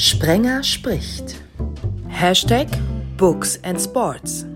[0.00, 1.42] Sprenger spricht.
[2.06, 2.68] Hashtag
[3.16, 4.46] Books and Sports.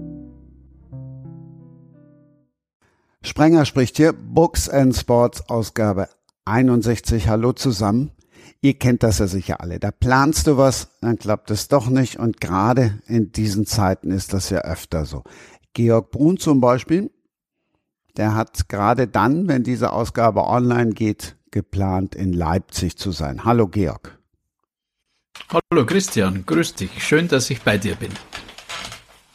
[3.22, 6.08] Sprenger spricht hier, Books and Sports Ausgabe
[6.44, 7.26] 61.
[7.26, 8.12] Hallo zusammen.
[8.60, 9.80] Ihr kennt das ja sicher alle.
[9.80, 12.20] Da planst du was, dann klappt es doch nicht.
[12.20, 15.24] Und gerade in diesen Zeiten ist das ja öfter so.
[15.72, 17.10] Georg Brun zum Beispiel,
[18.16, 23.44] der hat gerade dann, wenn diese Ausgabe online geht, geplant, in Leipzig zu sein.
[23.44, 24.21] Hallo Georg.
[25.50, 27.02] Hallo Christian, grüß dich.
[27.02, 28.10] Schön, dass ich bei dir bin.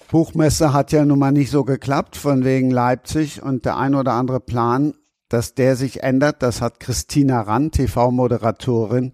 [0.10, 4.14] Buchmesse hat ja nun mal nicht so geklappt, von wegen Leipzig und der ein oder
[4.14, 4.94] andere Plan,
[5.30, 9.12] dass der sich ändert, das hat Christina Rand, TV-Moderatorin,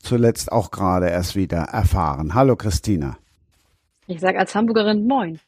[0.00, 2.34] zuletzt auch gerade erst wieder erfahren.
[2.34, 3.16] Hallo Christina.
[4.06, 5.40] Ich sage als Hamburgerin Moin.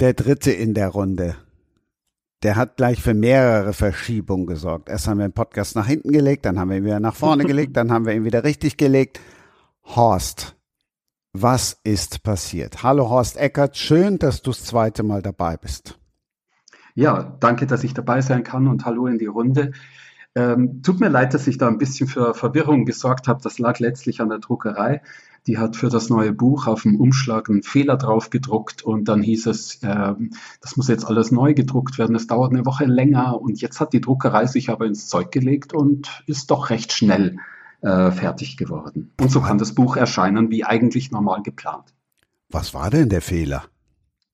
[0.00, 1.36] Der dritte in der Runde.
[2.42, 4.88] Der hat gleich für mehrere Verschiebungen gesorgt.
[4.88, 7.44] Erst haben wir den Podcast nach hinten gelegt, dann haben wir ihn wieder nach vorne
[7.44, 9.20] gelegt, dann haben wir ihn wieder richtig gelegt.
[9.96, 10.56] Horst,
[11.32, 12.84] was ist passiert?
[12.84, 15.98] Hallo Horst Eckert, schön, dass du das zweite Mal dabei bist.
[16.94, 19.72] Ja, danke, dass ich dabei sein kann und hallo in die Runde.
[20.36, 23.42] Ähm, tut mir leid, dass ich da ein bisschen für Verwirrung gesorgt habe.
[23.42, 25.02] Das lag letztlich an der Druckerei.
[25.48, 29.22] Die hat für das neue Buch auf dem Umschlag einen Fehler drauf gedruckt und dann
[29.22, 30.14] hieß es, äh,
[30.60, 32.12] das muss jetzt alles neu gedruckt werden.
[32.12, 35.72] Das dauert eine Woche länger und jetzt hat die Druckerei sich aber ins Zeug gelegt
[35.72, 37.38] und ist doch recht schnell
[37.82, 39.12] äh, fertig geworden.
[39.20, 41.94] Und so kann das Buch erscheinen wie eigentlich normal geplant.
[42.48, 43.64] Was war denn der Fehler?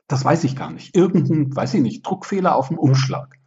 [0.08, 0.96] Das weiß ich gar nicht.
[0.96, 3.38] Irgendein, weiß ich nicht, Druckfehler auf dem Umschlag.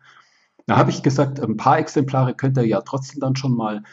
[0.67, 3.83] Da habe ich gesagt, ein paar Exemplare könnt ihr ja trotzdem dann schon mal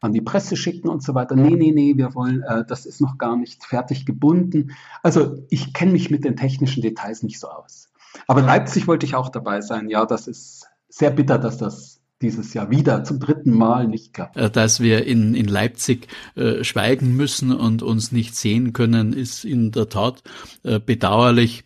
[0.00, 1.36] an die Presse schicken und so weiter.
[1.36, 4.72] Nee, nee, nee, wir wollen, äh, das ist noch gar nicht fertig gebunden.
[5.02, 7.88] Also ich kenne mich mit den technischen Details nicht so aus.
[8.26, 9.88] Aber Leipzig wollte ich auch dabei sein.
[9.88, 11.93] Ja, das ist sehr bitter, dass das
[12.24, 14.36] dieses Jahr wieder zum dritten Mal nicht klappt.
[14.36, 19.44] Äh, dass wir in, in Leipzig äh, schweigen müssen und uns nicht sehen können, ist
[19.44, 20.22] in der Tat
[20.62, 21.64] äh, bedauerlich.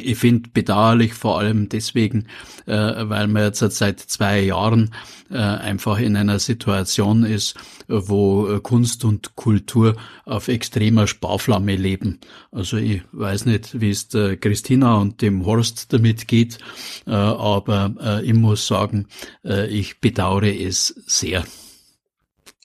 [0.00, 2.26] Ich finde bedauerlich vor allem deswegen,
[2.66, 4.94] äh, weil man jetzt seit zwei Jahren
[5.30, 7.54] äh, einfach in einer Situation ist,
[7.88, 12.20] wo äh, Kunst und Kultur auf extremer Sparflamme leben.
[12.52, 16.58] Also ich weiß nicht, wie es der Christina und dem Horst damit geht,
[17.06, 19.06] äh, aber äh, ich muss sagen,
[19.44, 21.44] äh, ich bedauere es sehr.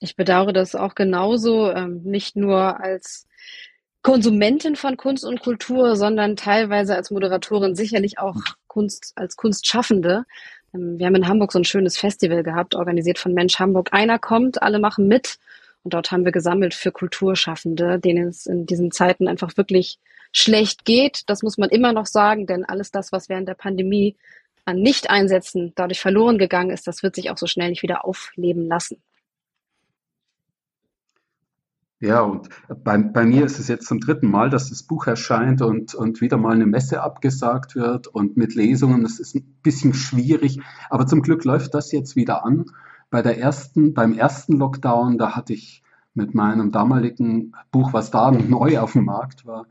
[0.02, 3.29] Ich bedauere das auch genauso, ähm, nicht nur als
[4.02, 8.38] Konsumentin von Kunst und Kultur, sondern teilweise als Moderatorin sicherlich auch
[8.68, 10.26] Kunst als Kunstschaffende.
[10.74, 13.90] Ähm, wir haben in Hamburg so ein schönes Festival gehabt, organisiert von Mensch Hamburg.
[13.92, 15.38] Einer kommt, alle machen mit.
[15.84, 20.00] Und dort haben wir gesammelt für Kulturschaffende, denen es in diesen Zeiten einfach wirklich
[20.32, 21.24] schlecht geht.
[21.28, 24.16] Das muss man immer noch sagen, denn alles das, was während der Pandemie
[24.66, 28.68] an Nicht-Einsätzen dadurch verloren gegangen ist, das wird sich auch so schnell nicht wieder aufleben
[28.68, 29.02] lassen.
[32.02, 32.48] Ja, und
[32.86, 36.22] bei, bei mir ist es jetzt zum dritten Mal, dass das Buch erscheint und, und
[36.22, 39.04] wieder mal eine Messe abgesagt wird und mit Lesungen.
[39.04, 42.66] Das ist ein bisschen schwierig, aber zum Glück läuft das jetzt wieder an.
[43.10, 45.84] Bei der ersten, beim ersten Lockdown, da hatte ich
[46.14, 49.66] mit meinem damaligen Buch, was da neu auf dem Markt war,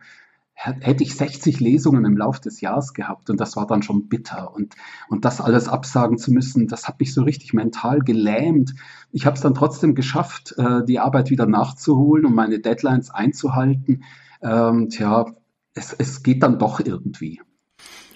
[0.61, 4.53] hätte ich 60 Lesungen im Laufe des Jahres gehabt und das war dann schon bitter
[4.53, 4.75] und,
[5.09, 8.75] und das alles absagen zu müssen, das hat mich so richtig mental gelähmt.
[9.13, 14.03] Ich habe es dann trotzdem geschafft, äh, die Arbeit wieder nachzuholen und meine Deadlines einzuhalten.
[14.43, 15.27] Ähm, tja,
[15.75, 17.41] es, es geht dann doch irgendwie.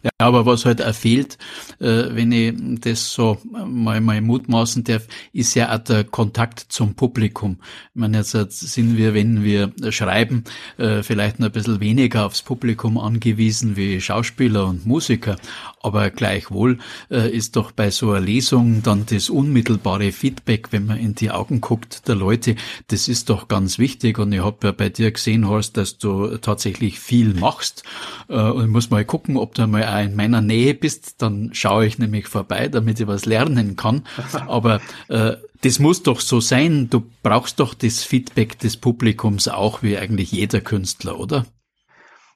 [0.02, 1.38] Ja, aber was halt auch fehlt,
[1.80, 6.94] äh, wenn ich das so mal, mal mutmaßen darf, ist ja auch der Kontakt zum
[6.94, 7.58] Publikum.
[7.94, 10.44] Ich meine, jetzt sind wir, wenn wir schreiben,
[10.78, 15.36] äh, vielleicht noch ein bisschen weniger aufs Publikum angewiesen wie Schauspieler und Musiker.
[15.82, 16.78] Aber gleichwohl
[17.10, 21.30] äh, ist doch bei so einer Lesung dann das unmittelbare Feedback, wenn man in die
[21.30, 22.54] Augen guckt der Leute,
[22.88, 24.18] das ist doch ganz wichtig.
[24.18, 27.82] Und ich habe ja bei dir gesehen, Horst, dass du tatsächlich viel machst.
[28.28, 31.98] Und ich muss mal gucken, ob du mal in meiner Nähe bist, dann schaue ich
[31.98, 34.04] nämlich vorbei, damit ich was lernen kann.
[34.46, 36.90] Aber äh, das muss doch so sein.
[36.90, 41.46] Du brauchst doch das Feedback des Publikums auch, wie eigentlich jeder Künstler, oder?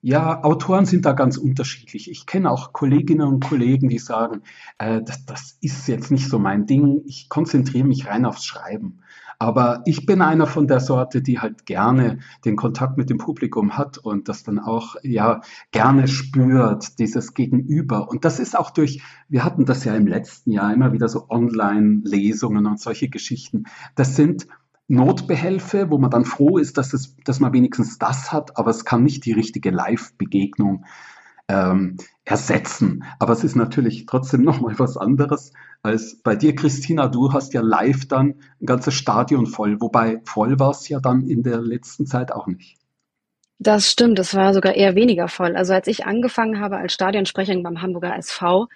[0.09, 2.09] Ja, Autoren sind da ganz unterschiedlich.
[2.09, 4.43] Ich kenne auch Kolleginnen und Kollegen, die sagen,
[4.79, 7.03] äh, das, das ist jetzt nicht so mein Ding.
[7.07, 9.01] Ich konzentriere mich rein aufs Schreiben.
[9.41, 13.77] Aber ich bin einer von der Sorte, die halt gerne den Kontakt mit dem Publikum
[13.77, 15.41] hat und das dann auch ja
[15.73, 18.09] gerne spürt, dieses Gegenüber.
[18.09, 21.29] Und das ist auch durch, wir hatten das ja im letzten Jahr immer wieder so
[21.31, 23.65] Online-Lesungen und solche Geschichten.
[23.97, 24.47] Das sind
[24.89, 28.85] Notbehelfe, wo man dann froh ist, dass, es, dass man wenigstens das hat, aber es
[28.85, 30.85] kann nicht die richtige Live-Begegnung
[31.49, 33.05] ähm, ersetzen.
[33.19, 35.53] Aber es ist natürlich trotzdem nochmal was anderes
[35.83, 37.09] als bei dir, Christina.
[37.09, 41.27] Du hast ja live dann ein ganzes Stadion voll, wobei voll war es ja dann
[41.27, 42.79] in der letzten Zeit auch nicht.
[43.59, 45.57] Das stimmt, es war sogar eher weniger voll.
[45.57, 48.69] Also als ich angefangen habe als Stadionsprecherin beim Hamburger SV,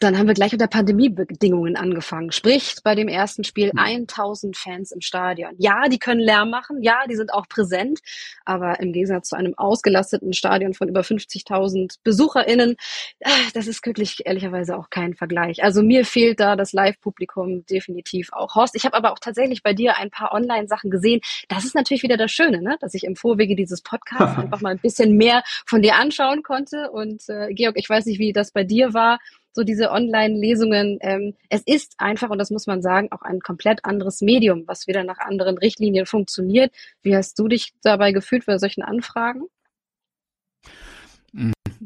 [0.00, 2.32] dann haben wir gleich unter Pandemiebedingungen angefangen.
[2.32, 4.60] Sprich, bei dem ersten Spiel 1000 hm.
[4.60, 5.50] Fans im Stadion.
[5.58, 6.82] Ja, die können Lärm machen.
[6.82, 8.00] Ja, die sind auch präsent.
[8.46, 12.76] Aber im Gegensatz zu einem ausgelasteten Stadion von über 50.000 BesucherInnen,
[13.20, 15.62] äh, das ist wirklich ehrlicherweise auch kein Vergleich.
[15.62, 18.54] Also mir fehlt da das Live-Publikum definitiv auch.
[18.54, 21.20] Horst, ich habe aber auch tatsächlich bei dir ein paar Online-Sachen gesehen.
[21.48, 22.78] Das ist natürlich wieder das Schöne, ne?
[22.80, 26.90] dass ich im Vorwege dieses Podcasts einfach mal ein bisschen mehr von dir anschauen konnte.
[26.90, 29.18] Und äh, Georg, ich weiß nicht, wie das bei dir war
[29.52, 30.98] so diese Online-Lesungen.
[31.00, 34.86] Ähm, es ist einfach, und das muss man sagen, auch ein komplett anderes Medium, was
[34.86, 36.72] wieder nach anderen Richtlinien funktioniert.
[37.02, 39.42] Wie hast du dich dabei gefühlt bei solchen Anfragen?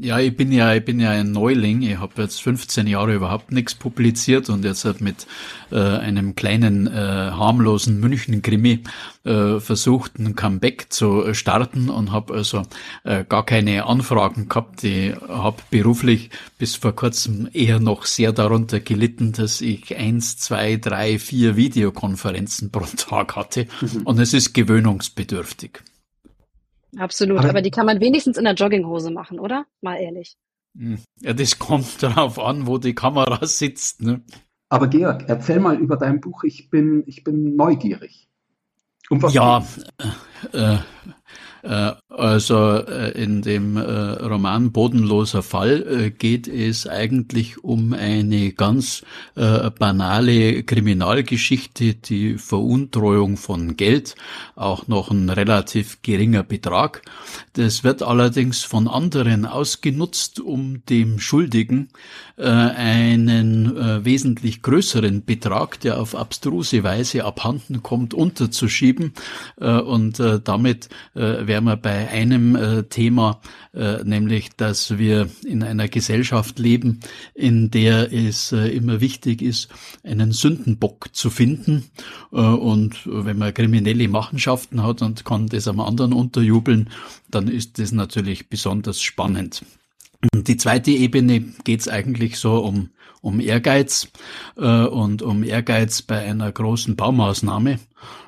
[0.04, 1.80] Ja, ich bin ja, ich bin ja ein Neuling.
[1.80, 5.26] Ich habe jetzt 15 Jahre überhaupt nichts publiziert und jetzt halt mit
[5.72, 8.80] äh, einem kleinen äh, harmlosen München-Krimi
[9.24, 12.64] äh, versucht, ein Comeback zu starten und habe also
[13.04, 14.84] äh, gar keine Anfragen gehabt.
[14.84, 16.28] Ich habe beruflich
[16.58, 22.70] bis vor kurzem eher noch sehr darunter gelitten, dass ich eins, zwei, drei, vier Videokonferenzen
[22.70, 24.02] pro Tag hatte mhm.
[24.02, 25.80] und es ist gewöhnungsbedürftig.
[26.98, 29.66] Absolut, aber, aber, die kann man wenigstens in der Jogginghose machen, oder?
[29.80, 30.36] Mal ehrlich.
[30.76, 30.98] Hm.
[31.20, 34.02] Ja, das kommt darauf an, wo die Kamera sitzt.
[34.02, 34.22] Ne?
[34.68, 36.44] Aber Georg, erzähl mal über dein Buch.
[36.44, 38.28] Ich bin, ich bin neugierig.
[39.10, 39.64] Um was ja,
[40.52, 40.78] äh,
[41.62, 49.02] äh, also äh, in dem äh, Roman Bodenloser Fall geht es eigentlich um eine ganz
[49.34, 54.14] banale Kriminalgeschichte, die Veruntreuung von Geld,
[54.54, 57.02] auch noch ein relativ geringer Betrag.
[57.54, 61.88] Das wird allerdings von anderen ausgenutzt, um dem Schuldigen
[62.36, 69.12] einen wesentlich größeren Betrag, der auf abstruse Weise abhanden kommt, unterzuschieben
[69.56, 73.40] und damit wären wir bei einem äh, Thema,
[73.72, 77.00] äh, nämlich, dass wir in einer Gesellschaft leben,
[77.34, 79.68] in der es äh, immer wichtig ist,
[80.02, 81.84] einen Sündenbock zu finden.
[82.32, 86.90] Äh, und wenn man kriminelle Machenschaften hat und kann das am anderen unterjubeln,
[87.30, 89.64] dann ist das natürlich besonders spannend.
[90.34, 92.90] Die zweite Ebene geht es eigentlich so um,
[93.20, 94.08] um Ehrgeiz
[94.56, 97.78] äh, und um Ehrgeiz bei einer großen Baumaßnahme.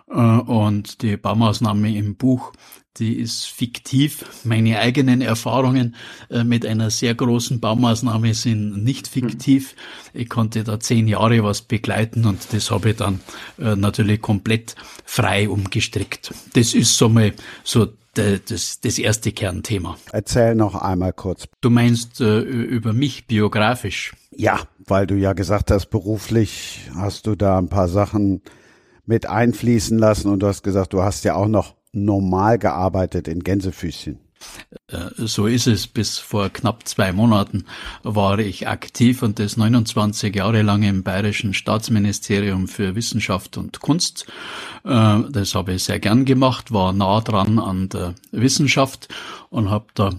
[0.09, 2.53] Äh, und die Baumaßnahme im Buch
[2.99, 4.25] die ist fiktiv.
[4.45, 5.95] Meine eigenen Erfahrungen
[6.31, 9.75] äh, mit einer sehr großen Baumaßnahme sind nicht fiktiv.
[10.15, 13.21] Ich konnte da zehn Jahre was begleiten und das habe ich dann
[13.59, 16.33] äh, natürlich komplett frei umgestrickt.
[16.55, 17.33] Das ist so mal
[17.65, 19.99] so das, das erste Kernthema.
[20.13, 21.47] Erzähl noch einmal kurz.
[21.61, 24.15] Du meinst äh, über mich biografisch?
[24.31, 28.43] Ja, weil du ja gesagt hast, beruflich hast du da ein paar Sachen
[29.05, 33.43] mit einfließen lassen und du hast gesagt, du hast ja auch noch normal gearbeitet in
[33.43, 34.21] Gänsefüßchen.
[34.89, 35.87] Äh, so ist es.
[35.87, 37.65] Bis vor knapp zwei Monaten
[38.03, 44.27] war ich aktiv und das 29 Jahre lang im Bayerischen Staatsministerium für Wissenschaft und Kunst.
[44.85, 49.09] Äh, das habe ich sehr gern gemacht, war nah dran an der Wissenschaft
[49.51, 50.13] und habe da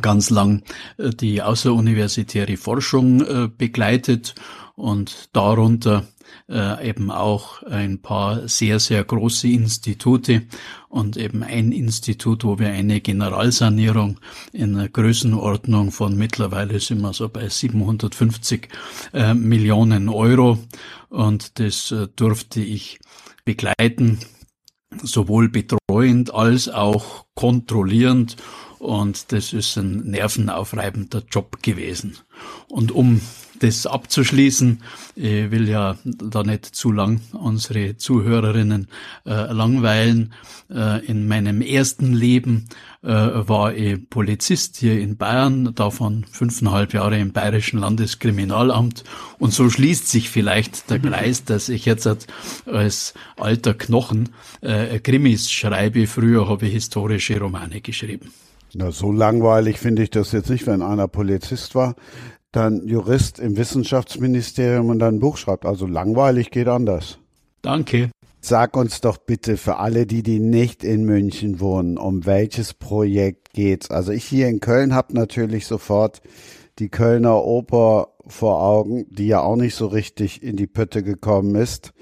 [0.00, 0.62] ganz lang
[0.98, 4.34] äh, die außeruniversitäre Forschung begleitet
[4.74, 6.04] und darunter
[6.52, 10.42] äh, eben auch ein paar sehr, sehr große Institute
[10.88, 14.20] und eben ein Institut, wo wir eine Generalsanierung
[14.52, 18.68] in einer Größenordnung von mittlerweile sind wir so bei 750
[19.14, 20.58] äh, Millionen Euro
[21.08, 23.00] und das äh, durfte ich
[23.44, 24.18] begleiten,
[25.02, 28.36] sowohl betreuend als auch kontrollierend
[28.78, 32.18] und das ist ein nervenaufreibender Job gewesen.
[32.68, 33.20] Und um
[33.62, 34.82] das abzuschließen.
[35.14, 38.88] Ich will ja da nicht zu lang unsere Zuhörerinnen
[39.24, 40.32] äh, langweilen.
[40.70, 42.68] Äh, in meinem ersten Leben
[43.02, 49.04] äh, war ich Polizist hier in Bayern, davon fünfeinhalb Jahre im Bayerischen Landeskriminalamt.
[49.38, 52.08] Und so schließt sich vielleicht der Kreis, dass ich jetzt
[52.66, 56.06] als alter Knochen äh, Krimis schreibe.
[56.06, 58.32] Früher habe ich historische Romane geschrieben.
[58.74, 61.94] Na, so langweilig finde ich das jetzt nicht, wenn einer Polizist war
[62.52, 65.66] dann Jurist im Wissenschaftsministerium und dann ein Buch schreibt.
[65.66, 67.18] Also langweilig geht anders.
[67.62, 68.10] Danke.
[68.40, 73.52] Sag uns doch bitte für alle, die, die nicht in München wohnen, um welches Projekt
[73.52, 73.90] geht's?
[73.90, 76.20] Also ich hier in Köln habe natürlich sofort
[76.78, 81.54] die Kölner Oper vor Augen, die ja auch nicht so richtig in die Pötte gekommen
[81.54, 81.92] ist.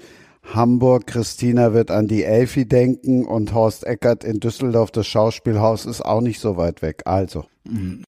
[0.43, 6.01] Hamburg, Christina wird an die Elfi denken und Horst Eckert in Düsseldorf, das Schauspielhaus ist
[6.01, 7.03] auch nicht so weit weg.
[7.05, 7.45] Also.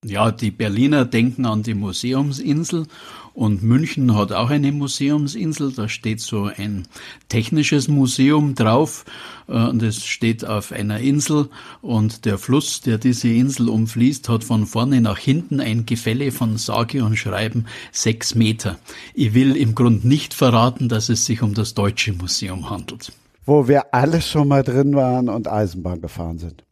[0.04, 2.88] Ja, die Berliner denken an die Museumsinsel
[3.34, 5.72] und München hat auch eine Museumsinsel.
[5.74, 6.88] Da steht so ein
[7.30, 9.06] technisches Museum drauf
[9.48, 11.50] äh, und es steht auf einer Insel
[11.82, 16.58] und der Fluss, der diese Insel umfließt, hat von vorne nach hinten ein Gefälle von
[16.58, 18.80] sage und schreiben sechs Meter.
[19.14, 23.12] Ich will im Grund nicht verraten, dass es sich um das Deutsche Museum handelt.
[23.46, 26.64] Wo wir alle schon mal drin waren und Eisenbahn gefahren sind.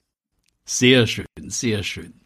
[0.66, 2.21] Sehr schön, sehr schön.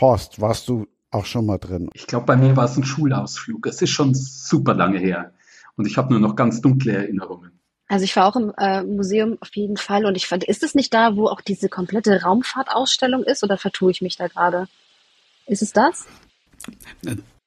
[0.00, 1.90] Horst, warst du auch schon mal drin?
[1.92, 3.66] Ich glaube, bei mir war es ein Schulausflug.
[3.66, 5.32] Es ist schon super lange her.
[5.76, 7.60] Und ich habe nur noch ganz dunkle Erinnerungen.
[7.88, 10.76] Also ich war auch im äh, Museum auf jeden Fall und ich fand, ist es
[10.76, 14.68] nicht da, wo auch diese komplette Raumfahrtausstellung ist oder vertue ich mich da gerade?
[15.46, 16.06] Ist es das?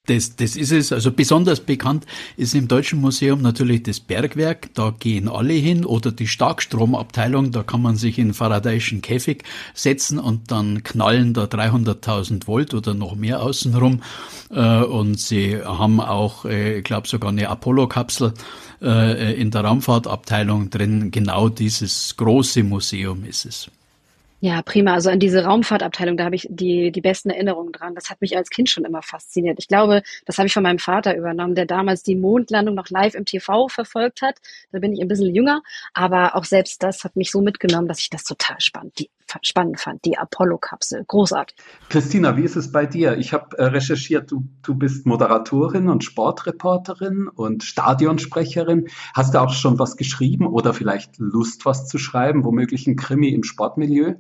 [0.06, 0.92] Das, das ist es.
[0.92, 2.06] Also besonders bekannt
[2.36, 4.68] ist im Deutschen Museum natürlich das Bergwerk.
[4.74, 7.54] Da gehen alle hin oder die Starkstromabteilung.
[7.54, 12.94] Da kann man sich in Faradayschen Käfig setzen und dann knallen da 300.000 Volt oder
[12.94, 14.04] noch mehr außenrum.
[14.50, 18.34] Äh, und sie haben auch, äh, ich glaube sogar eine Apollo-Kapsel
[18.82, 21.12] äh, in der Raumfahrtabteilung drin.
[21.12, 23.72] Genau dieses große Museum ist es.
[24.46, 24.94] Ja, prima.
[24.94, 27.96] Also an diese Raumfahrtabteilung, da habe ich die, die besten Erinnerungen dran.
[27.96, 29.58] Das hat mich als Kind schon immer fasziniert.
[29.58, 33.16] Ich glaube, das habe ich von meinem Vater übernommen, der damals die Mondlandung noch live
[33.16, 34.42] im TV verfolgt hat.
[34.74, 38.00] Da bin ich ein bisschen jünger, aber auch selbst das hat mich so mitgenommen, dass
[38.00, 39.10] ich das total spannend, die,
[39.44, 40.04] spannend fand.
[40.04, 41.56] Die Apollo-Kapsel, großartig.
[41.88, 43.18] Christina, wie ist es bei dir?
[43.18, 48.90] Ich habe äh, recherchiert, du, du bist Moderatorin und Sportreporterin und Stadionsprecherin.
[49.14, 53.30] Hast du auch schon was geschrieben oder vielleicht Lust, was zu schreiben, womöglich ein Krimi
[53.30, 54.16] im Sportmilieu?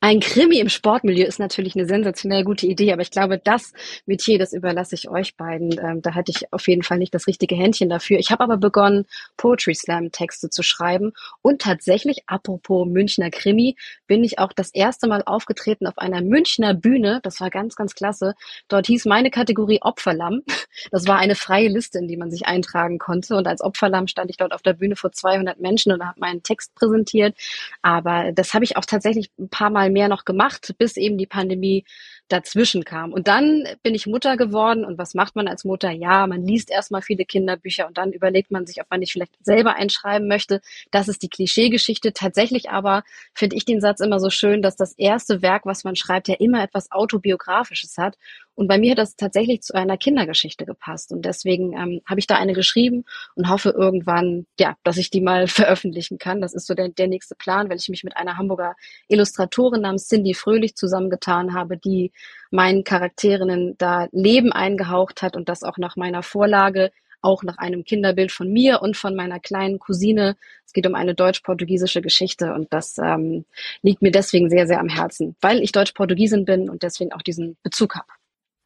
[0.00, 3.72] Ein Krimi im Sportmilieu ist natürlich eine sensationell gute Idee, aber ich glaube, das
[4.04, 5.78] Metier, das überlasse ich euch beiden.
[5.82, 8.18] Ähm, da hatte ich auf jeden Fall nicht das richtige Händchen dafür.
[8.18, 9.06] Ich habe aber begonnen,
[9.38, 13.76] Poetry Slam Texte zu schreiben und tatsächlich, apropos Münchner Krimi,
[14.06, 17.20] bin ich auch das erste Mal aufgetreten auf einer Münchner Bühne.
[17.22, 18.34] Das war ganz, ganz klasse.
[18.68, 20.42] Dort hieß meine Kategorie Opferlamm.
[20.90, 24.30] Das war eine freie Liste, in die man sich eintragen konnte und als Opferlamm stand
[24.30, 27.34] ich dort auf der Bühne vor 200 Menschen und habe meinen Text präsentiert.
[27.80, 31.26] Aber das habe ich auch tatsächlich ein paar Mal mehr noch gemacht, bis eben die
[31.26, 31.84] Pandemie
[32.28, 33.12] dazwischen kam.
[33.12, 34.84] Und dann bin ich Mutter geworden.
[34.84, 35.90] Und was macht man als Mutter?
[35.90, 39.32] Ja, man liest erstmal viele Kinderbücher und dann überlegt man sich, ob man nicht vielleicht
[39.44, 40.60] selber einschreiben möchte.
[40.90, 42.12] Das ist die Klischeegeschichte.
[42.12, 43.04] Tatsächlich aber
[43.34, 46.34] finde ich den Satz immer so schön, dass das erste Werk, was man schreibt, ja
[46.38, 48.16] immer etwas autobiografisches hat.
[48.56, 51.12] Und bei mir hat das tatsächlich zu einer Kindergeschichte gepasst.
[51.12, 53.04] Und deswegen ähm, habe ich da eine geschrieben
[53.34, 56.40] und hoffe irgendwann, ja, dass ich die mal veröffentlichen kann.
[56.40, 58.74] Das ist so der, der nächste Plan, weil ich mich mit einer Hamburger
[59.08, 62.12] Illustratorin namens Cindy Fröhlich zusammengetan habe, die
[62.50, 67.84] meinen Charakterinnen da Leben eingehaucht hat und das auch nach meiner Vorlage, auch nach einem
[67.84, 70.36] Kinderbild von mir und von meiner kleinen Cousine.
[70.64, 73.44] Es geht um eine deutsch-portugiesische Geschichte und das ähm,
[73.82, 77.56] liegt mir deswegen sehr, sehr am Herzen, weil ich Deutsch-Portugiesin bin und deswegen auch diesen
[77.62, 78.06] Bezug habe.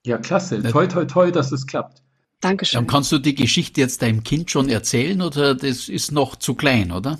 [0.05, 0.63] Ja, klasse.
[0.63, 2.03] Toi, toi, toi, dass es klappt.
[2.41, 2.79] Dankeschön.
[2.79, 6.55] Dann kannst du die Geschichte jetzt deinem Kind schon erzählen oder das ist noch zu
[6.55, 7.19] klein, oder?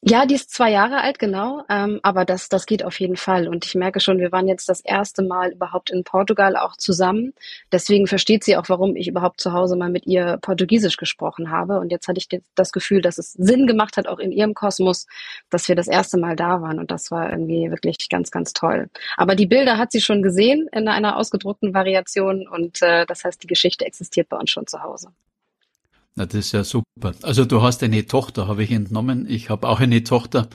[0.00, 1.64] Ja, die ist zwei Jahre alt, genau.
[1.68, 3.48] Ähm, aber das, das geht auf jeden Fall.
[3.48, 7.34] Und ich merke schon, wir waren jetzt das erste Mal überhaupt in Portugal auch zusammen.
[7.72, 11.80] Deswegen versteht sie auch, warum ich überhaupt zu Hause mal mit ihr Portugiesisch gesprochen habe.
[11.80, 15.08] Und jetzt hatte ich das Gefühl, dass es Sinn gemacht hat, auch in ihrem Kosmos,
[15.50, 16.78] dass wir das erste Mal da waren.
[16.78, 18.88] Und das war irgendwie wirklich ganz, ganz toll.
[19.16, 22.46] Aber die Bilder hat sie schon gesehen in einer ausgedruckten Variation.
[22.46, 25.08] Und äh, das heißt, die Geschichte existiert bei uns schon zu Hause.
[26.18, 27.14] Na, das ist ja super.
[27.22, 29.24] Also du hast eine Tochter, habe ich entnommen.
[29.30, 30.48] Ich habe auch eine Tochter,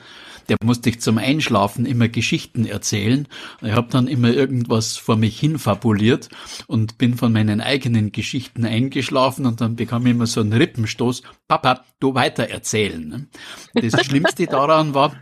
[0.50, 3.26] der musste ich zum Einschlafen immer Geschichten erzählen.
[3.62, 6.28] Ich habe dann immer irgendwas vor mich hin fabuliert
[6.66, 11.22] und bin von meinen eigenen Geschichten eingeschlafen und dann bekam ich immer so einen Rippenstoß.
[11.48, 13.30] Papa, du weiter erzählen.
[13.72, 15.14] Das Schlimmste daran war,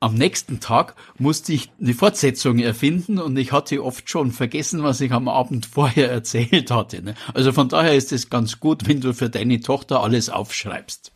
[0.00, 5.00] am nächsten Tag musste ich eine Fortsetzung erfinden und ich hatte oft schon vergessen, was
[5.00, 7.02] ich am Abend vorher erzählt hatte.
[7.02, 7.14] Ne?
[7.34, 11.12] Also von daher ist es ganz gut, wenn du für deine Tochter alles aufschreibst.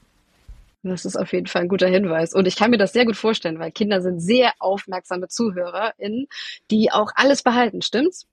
[0.85, 2.35] Das ist auf jeden Fall ein guter Hinweis.
[2.35, 6.27] Und ich kann mir das sehr gut vorstellen, weil Kinder sind sehr aufmerksame ZuhörerInnen,
[6.73, 8.27] die auch alles behalten, stimmt's?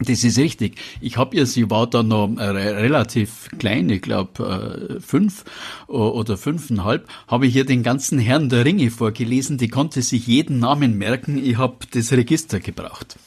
[0.00, 0.80] Das ist richtig.
[1.00, 5.44] Ich habe ihr, sie war da noch relativ klein, ich glaube äh, fünf
[5.88, 9.58] oder fünfeinhalb, habe ich ihr den ganzen Herrn der Ringe vorgelesen.
[9.58, 11.36] Die konnte sich jeden Namen merken.
[11.44, 13.18] Ich habe das Register gebraucht.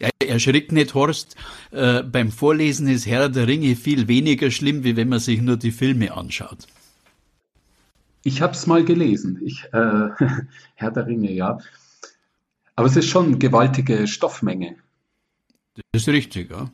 [0.00, 1.34] Ja, erschrickt nicht, Horst.
[1.72, 5.56] Äh, beim Vorlesen ist Herr der Ringe viel weniger schlimm, wie wenn man sich nur
[5.56, 6.68] die Filme anschaut.
[8.22, 9.40] Ich habe es mal gelesen.
[9.44, 10.10] Ich, äh,
[10.76, 11.58] Herr der Ringe, ja.
[12.76, 14.76] Aber es ist schon eine gewaltige Stoffmenge.
[15.92, 16.70] Das ist richtig, ja.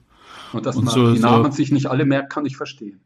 [0.53, 3.01] Und dass und man so, die Namen so, sich nicht alle merkt, kann ich verstehen.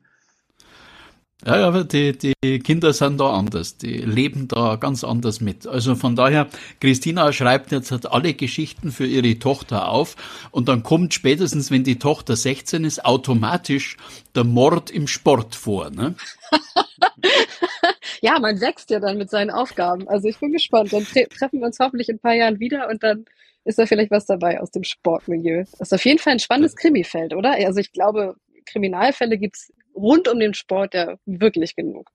[1.47, 3.79] Ja, aber die, die Kinder sind da anders.
[3.79, 5.69] Die leben da ganz anders mit.
[5.69, 6.49] Also von daher,
[6.81, 10.17] Christina schreibt jetzt halt alle Geschichten für ihre Tochter auf
[10.51, 13.97] und dann kommt spätestens, wenn die Tochter 16 ist, automatisch
[14.35, 15.91] der Mord im Sport vor.
[15.91, 16.17] Ne?
[18.21, 20.09] ja, man wächst ja dann mit seinen Aufgaben.
[20.09, 20.93] Also ich bin gespannt.
[20.93, 23.27] Dann tre treffen wir uns hoffentlich in ein paar Jahren wieder und dann
[23.65, 25.65] ist da vielleicht was dabei aus dem Sportmilieu.
[25.79, 27.53] Das ist auf jeden Fall ein spannendes Krimifeld, oder?
[27.53, 28.37] Also ich glaube,
[28.67, 32.11] Kriminalfälle gibt's rund um den Sport ja wirklich genug.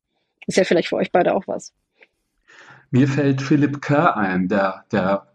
[0.47, 1.73] Ist ja vielleicht für euch beide auch was.
[2.91, 5.27] Mir fällt Philip Kerr ein, der, der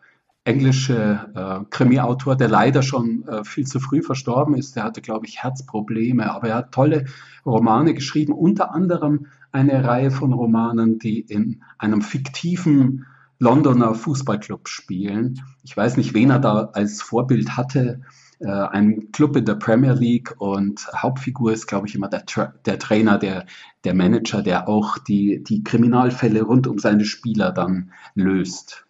[0.45, 4.77] englische äh, Krimi-Autor, der leider schon äh, viel zu früh verstorben ist.
[4.77, 7.05] Der hatte, glaube ich, Herzprobleme, aber er hat tolle
[7.45, 13.07] Romane geschrieben, unter anderem eine Reihe von Romanen, die in einem fiktiven
[13.39, 15.41] Londoner Fußballclub spielen.
[15.63, 18.01] Ich weiß nicht, wen er da als Vorbild hatte
[18.41, 22.55] äh, ein Club in der Premier League und Hauptfigur ist, glaube ich, immer der, Tra
[22.67, 23.47] der Trainer, der,
[23.85, 28.85] der Manager, der auch die, die Kriminalfälle rund um seine Spieler dann löst.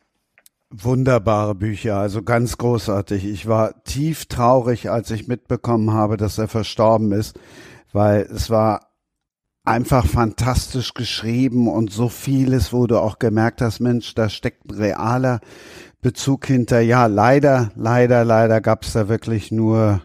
[0.71, 3.25] Wunderbare Bücher, also ganz großartig.
[3.25, 7.39] Ich war tief traurig, als ich mitbekommen habe, dass er verstorben ist,
[7.93, 8.88] weil es war
[9.69, 14.75] einfach fantastisch geschrieben und so vieles, wo du auch gemerkt hast, Mensch, da steckt ein
[14.75, 15.41] realer
[16.01, 16.81] Bezug hinter.
[16.81, 20.01] Ja, leider, leider, leider gab es da wirklich nur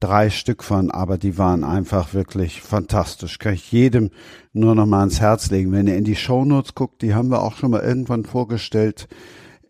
[0.00, 3.38] drei Stück von, aber die waren einfach wirklich fantastisch.
[3.38, 4.10] Kann ich jedem
[4.52, 5.70] nur noch mal ans Herz legen.
[5.72, 9.06] Wenn ihr in die Shownotes guckt, die haben wir auch schon mal irgendwann vorgestellt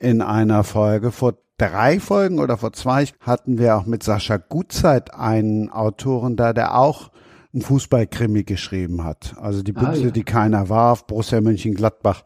[0.00, 1.12] in einer Folge.
[1.12, 6.52] Vor drei Folgen oder vor zwei hatten wir auch mit Sascha Gutzeit einen Autoren da,
[6.54, 7.10] der auch
[7.52, 9.34] einen Fußballkrimi geschrieben hat.
[9.38, 10.10] Also die Büchse, ah, ja.
[10.10, 12.22] die keiner warf, Borussia Mönchengladbach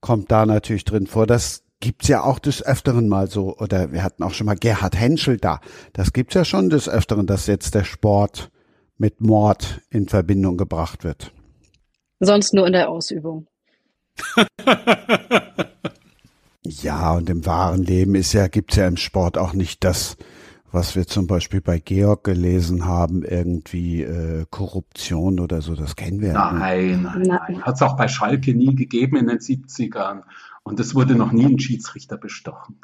[0.00, 1.26] kommt da natürlich drin vor.
[1.26, 4.98] Das gibt's ja auch des Öfteren mal so, oder wir hatten auch schon mal Gerhard
[4.98, 5.60] Henschel da.
[5.92, 8.50] Das gibt's ja schon des Öfteren, dass jetzt der Sport
[8.96, 11.32] mit Mord in Verbindung gebracht wird.
[12.20, 13.46] Sonst nur in der Ausübung.
[16.64, 20.18] ja, und im wahren Leben ist ja, gibt's ja im Sport auch nicht das,
[20.72, 26.20] was wir zum Beispiel bei Georg gelesen haben, irgendwie äh, Korruption oder so, das kennen
[26.20, 27.62] wir ja Nein, nein, nein.
[27.62, 30.22] Hat es auch bei Schalke nie gegeben in den 70ern.
[30.62, 32.76] Und es wurde noch nie ein Schiedsrichter bestochen.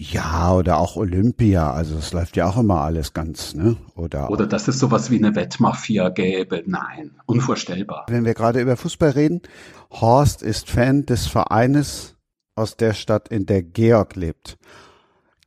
[0.00, 3.76] Ja, oder auch Olympia, also es läuft ja auch immer alles ganz, ne?
[3.96, 6.62] Oder, oder dass es sowas wie eine Wettmafia gäbe.
[6.66, 8.06] Nein, unvorstellbar.
[8.08, 9.42] Wenn wir gerade über Fußball reden,
[9.90, 12.14] Horst ist Fan des Vereines
[12.54, 14.56] aus der Stadt, in der Georg lebt.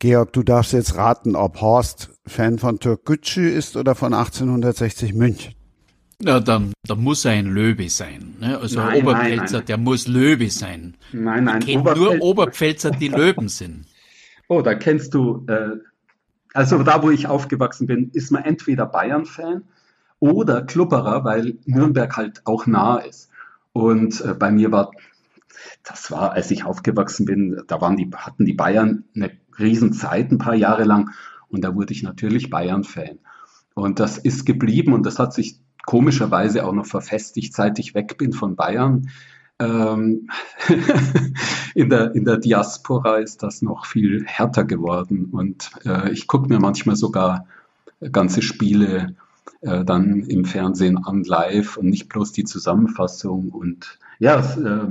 [0.02, 5.54] Georg, du darfst jetzt raten, ob Horst Fan von Türkgücü ist oder von 1860 München.
[6.20, 8.36] Ja, dann, dann muss er ein Löwe sein.
[8.40, 8.58] Ne?
[8.58, 9.66] Also nein, Oberpfälzer, nein, nein.
[9.68, 10.98] der muss Löwe sein.
[11.12, 11.60] Nein, nein.
[11.60, 12.16] Ich kenne Oberpfälzer.
[12.16, 13.86] nur Oberpfälzer, die Löwen sind.
[14.48, 15.78] Oh, da kennst du, äh,
[16.56, 19.66] also da, wo ich aufgewachsen bin, ist man entweder Bayern-Fan
[20.20, 23.30] oder Klubberer, weil Nürnberg halt auch nah ist.
[23.72, 24.90] Und äh, bei mir war,
[25.84, 30.38] das war, als ich aufgewachsen bin, da waren die, hatten die Bayern eine Riesenzeit, ein
[30.38, 31.12] paar Jahre lang.
[31.50, 33.20] Und da wurde ich natürlich Bayern-Fan.
[33.74, 38.18] Und das ist geblieben und das hat sich komischerweise auch noch verfestigt, seit ich weg
[38.18, 39.10] bin von Bayern.
[39.60, 40.30] Ähm,
[41.76, 46.50] in, der, in der Diaspora ist das noch viel härter geworden und äh, ich gucke
[46.50, 47.46] mir manchmal sogar
[48.12, 49.16] ganze Spiele
[49.62, 54.88] äh, dann im Fernsehen an live und nicht bloß die Zusammenfassung und ja, es, äh,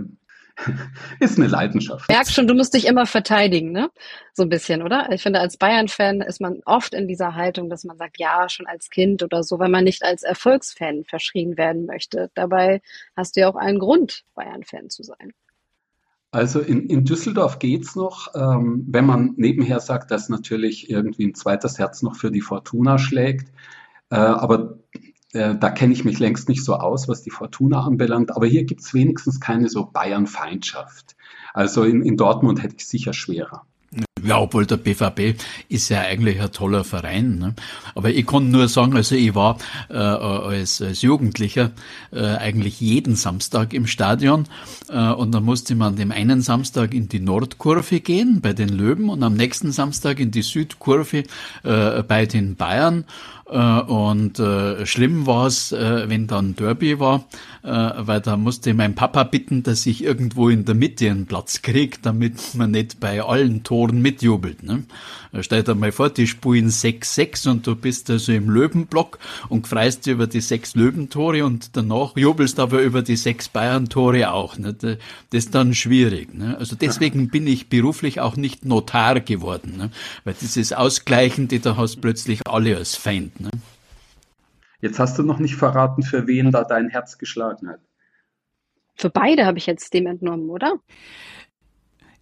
[1.21, 2.09] ist eine Leidenschaft.
[2.09, 3.91] Merkst schon, du musst dich immer verteidigen, ne?
[4.33, 5.11] So ein bisschen, oder?
[5.13, 8.67] Ich finde, als Bayern-Fan ist man oft in dieser Haltung, dass man sagt, ja, schon
[8.67, 12.31] als Kind oder so, weil man nicht als Erfolgsfan verschrien werden möchte.
[12.35, 12.83] Dabei
[13.17, 15.33] hast du ja auch einen Grund, Bayern-Fan zu sein.
[16.33, 21.35] Also in, in Düsseldorf geht's noch, ähm, wenn man nebenher sagt, dass natürlich irgendwie ein
[21.35, 23.53] zweites Herz noch für die Fortuna schlägt.
[24.11, 24.79] Äh, aber
[25.33, 28.65] äh, da kenne ich mich längst nicht so aus, was die Fortuna anbelangt, aber hier
[28.65, 31.17] gibt es wenigstens keine so Bayern-Feindschaft.
[31.53, 33.65] Also in, in Dortmund hätte ich sicher schwerer.
[34.25, 37.39] Ja, obwohl der BVB ist ja eigentlich ein toller Verein.
[37.39, 37.55] Ne?
[37.95, 41.71] Aber ich kann nur sagen, also ich war äh, als, als Jugendlicher
[42.13, 44.47] äh, eigentlich jeden Samstag im Stadion
[44.89, 49.09] äh, und dann musste man dem einen Samstag in die Nordkurve gehen bei den Löwen
[49.09, 51.25] und am nächsten Samstag in die Südkurve
[51.63, 53.05] äh, bei den Bayern
[53.51, 57.25] äh, und äh, schlimm war es, äh, wenn dann Derby war,
[57.63, 61.63] äh, weil da musste mein Papa bitten, dass ich irgendwo in der Mitte einen Platz
[61.63, 64.63] kriege, damit man nicht bei allen Toren mitjubelt.
[64.63, 64.85] Ne?
[65.41, 69.19] Stell dir mal vor, die spielen 6-6 und du bist also im Löwenblock
[69.49, 74.33] und freust dich über die sechs Löwentore und danach jubelst aber über die sechs Bayern-Tore
[74.33, 74.59] auch.
[74.59, 74.75] Ne?
[74.75, 74.99] Das
[75.31, 76.35] ist dann schwierig.
[76.35, 76.57] Ne?
[76.59, 79.91] Also deswegen bin ich beruflich auch nicht Notar geworden, ne?
[80.25, 83.41] weil dieses Ausgleichende, da hast plötzlich alle als Feind.
[83.41, 83.51] Ne?
[84.81, 87.81] Jetzt hast du noch nicht verraten, für wen da dein Herz geschlagen hat.
[88.97, 90.75] Für beide habe ich jetzt dem entnommen, oder?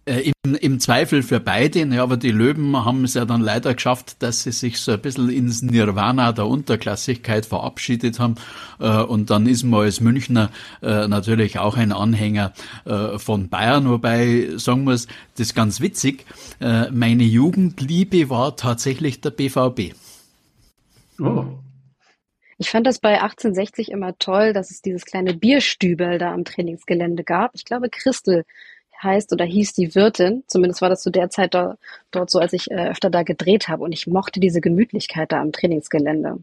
[0.05, 3.73] Äh, im, Im Zweifel für beide, ja, aber die Löwen haben es ja dann leider
[3.73, 8.35] geschafft, dass sie sich so ein bisschen ins Nirvana der Unterklassigkeit verabschiedet haben.
[8.79, 10.49] Äh, und dann ist man als Münchner
[10.81, 12.53] äh, natürlich auch ein Anhänger
[12.85, 16.25] äh, von Bayern, wobei, sagen wir es, das ist ganz witzig,
[16.59, 19.93] äh, meine Jugendliebe war tatsächlich der BVB.
[21.19, 21.45] Oh.
[22.57, 27.23] Ich fand das bei 1860 immer toll, dass es dieses kleine Bierstübel da am Trainingsgelände
[27.23, 27.51] gab.
[27.53, 28.43] Ich glaube, Christel
[29.01, 30.43] heißt oder hieß die Wirtin.
[30.47, 31.77] Zumindest war das zu der Zeit da,
[32.11, 33.83] dort so, als ich äh, öfter da gedreht habe.
[33.83, 36.39] Und ich mochte diese Gemütlichkeit da am Trainingsgelände.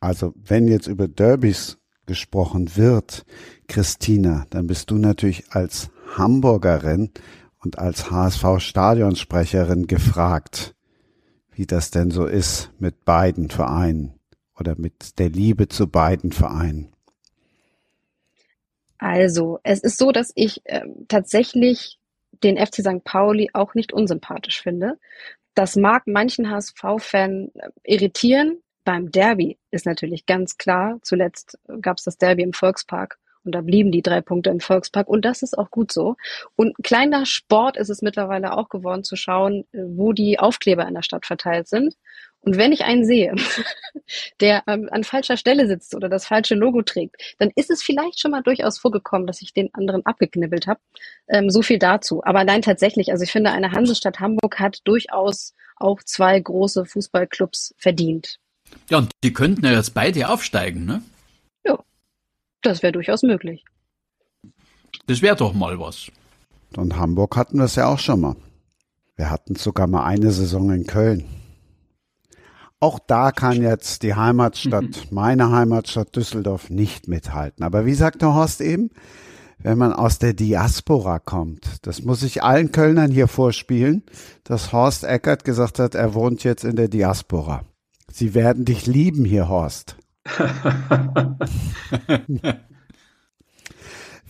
[0.00, 3.24] Also wenn jetzt über Derbys gesprochen wird,
[3.68, 7.10] Christina, dann bist du natürlich als Hamburgerin
[7.58, 10.74] und als HSV-Stadionsprecherin gefragt,
[11.52, 14.14] wie das denn so ist mit beiden Vereinen
[14.58, 16.91] oder mit der Liebe zu beiden Vereinen.
[19.02, 21.98] Also, es ist so, dass ich äh, tatsächlich
[22.44, 23.02] den FC St.
[23.02, 24.96] Pauli auch nicht unsympathisch finde.
[25.56, 28.62] Das mag manchen HSV-Fan äh, irritieren.
[28.84, 33.60] Beim Derby ist natürlich ganz klar, zuletzt gab es das Derby im Volkspark und da
[33.60, 36.14] blieben die drei Punkte im Volkspark und das ist auch gut so.
[36.54, 40.94] Und kleiner Sport ist es mittlerweile auch geworden zu schauen, äh, wo die Aufkleber in
[40.94, 41.96] der Stadt verteilt sind
[42.42, 43.34] und wenn ich einen sehe,
[44.40, 48.20] der ähm, an falscher Stelle sitzt oder das falsche Logo trägt, dann ist es vielleicht
[48.20, 50.80] schon mal durchaus vorgekommen, dass ich den anderen abgeknibbelt habe.
[51.28, 52.22] Ähm, so viel dazu.
[52.24, 57.74] Aber nein, tatsächlich, also ich finde, eine Hansestadt Hamburg hat durchaus auch zwei große Fußballclubs
[57.78, 58.38] verdient.
[58.90, 61.02] Ja, und die könnten ja jetzt beide aufsteigen, ne?
[61.64, 61.78] Ja,
[62.62, 63.64] das wäre durchaus möglich.
[65.06, 66.10] Das wäre doch mal was.
[66.76, 68.36] Und Hamburg hatten wir es ja auch schon mal.
[69.14, 71.41] Wir hatten sogar mal eine Saison in Köln.
[72.82, 74.92] Auch da kann jetzt die Heimatstadt, mhm.
[75.10, 77.64] meine Heimatstadt Düsseldorf nicht mithalten.
[77.64, 78.90] Aber wie sagte Horst eben,
[79.58, 84.02] wenn man aus der Diaspora kommt, das muss ich allen Kölnern hier vorspielen,
[84.42, 87.62] dass Horst Eckert gesagt hat, er wohnt jetzt in der Diaspora.
[88.10, 89.96] Sie werden dich lieben hier, Horst.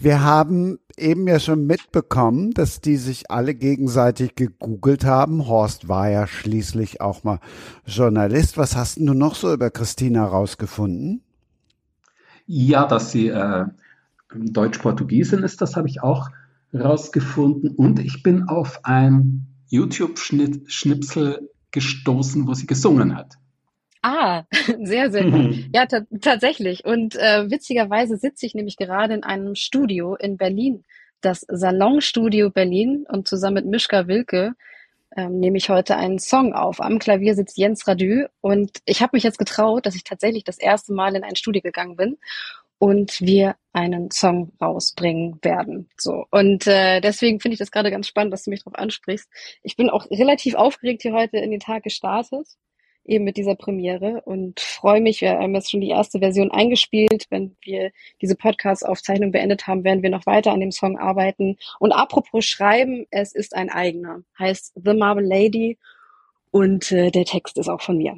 [0.03, 5.47] Wir haben eben ja schon mitbekommen, dass die sich alle gegenseitig gegoogelt haben.
[5.47, 7.39] Horst war ja schließlich auch mal
[7.87, 8.59] Journalist.
[8.59, 11.23] Was hast du noch so über Christina rausgefunden?
[12.47, 13.67] Ja, dass sie äh,
[14.35, 16.31] Deutsch-Portugiesin ist, das habe ich auch
[16.75, 17.71] rausgefunden.
[17.77, 23.39] Und ich bin auf ein YouTube-Schnipsel gestoßen, wo sie gesungen hat.
[24.03, 24.45] Ah,
[24.83, 25.33] sehr, sehr gut.
[25.33, 25.71] Mhm.
[25.73, 26.85] Ja, tatsächlich.
[26.85, 30.85] Und äh, witzigerweise sitze ich nämlich gerade in einem Studio in Berlin,
[31.21, 33.07] das Salonstudio Berlin.
[33.09, 34.55] Und zusammen mit Mischka Wilke
[35.17, 36.81] ähm, nehme ich heute einen Song auf.
[36.81, 38.27] Am Klavier sitzt Jens Radü.
[38.41, 41.63] Und ich habe mich jetzt getraut, dass ich tatsächlich das erste Mal in ein Studio
[41.63, 42.19] gegangen bin
[42.79, 45.89] und wir einen Song rausbringen werden.
[45.97, 49.29] So und äh, deswegen finde ich das gerade ganz spannend, dass du mich darauf ansprichst.
[49.63, 52.49] Ich bin auch relativ aufgeregt hier heute in den Tag gestartet
[53.05, 55.21] eben mit dieser Premiere und freue mich.
[55.21, 57.27] Wir haben jetzt schon die erste Version eingespielt.
[57.31, 61.57] Wenn wir diese Podcast-Aufzeichnung beendet haben, werden wir noch weiter an dem Song arbeiten.
[61.79, 64.23] Und apropos Schreiben, es ist ein eigener.
[64.39, 65.79] Heißt The Marble Lady
[66.51, 68.17] und äh, der Text ist auch von mir.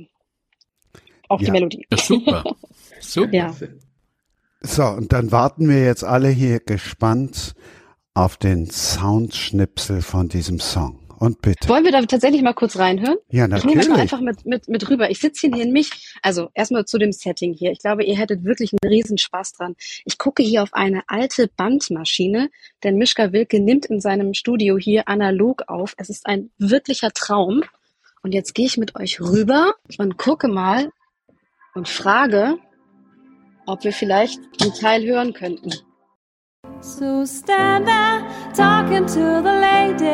[1.29, 1.47] Auch ja.
[1.47, 1.87] die Melodie.
[1.97, 2.45] Super.
[3.01, 3.35] super.
[3.35, 3.55] Ja.
[4.61, 7.55] So, und dann warten wir jetzt alle hier gespannt
[8.15, 11.04] auf den Soundschnipsel von diesem Song.
[11.25, 11.69] Und bitte.
[11.71, 13.17] Wollen wir da tatsächlich mal kurz reinhören?
[13.31, 13.77] Ja, natürlich.
[13.77, 15.11] Ich nehme mal einfach mit, mit, mit rüber.
[15.11, 16.19] Ich sitze hier in mich.
[16.21, 17.73] Also erstmal zu dem Setting hier.
[17.73, 19.75] Ich glaube, ihr hättet wirklich einen Riesenspaß dran.
[20.05, 22.51] Ich gucke hier auf eine alte Bandmaschine,
[22.83, 25.95] denn Mischka Wilke nimmt in seinem Studio hier analog auf.
[25.97, 27.63] Es ist ein wirklicher Traum.
[28.23, 30.91] Und jetzt gehe ich mit euch rüber und gucke mal
[31.75, 32.59] und frage,
[33.65, 35.73] ob wir vielleicht einen Teil hören könnten.
[36.85, 38.21] So stand there
[38.53, 40.05] talking to the lady.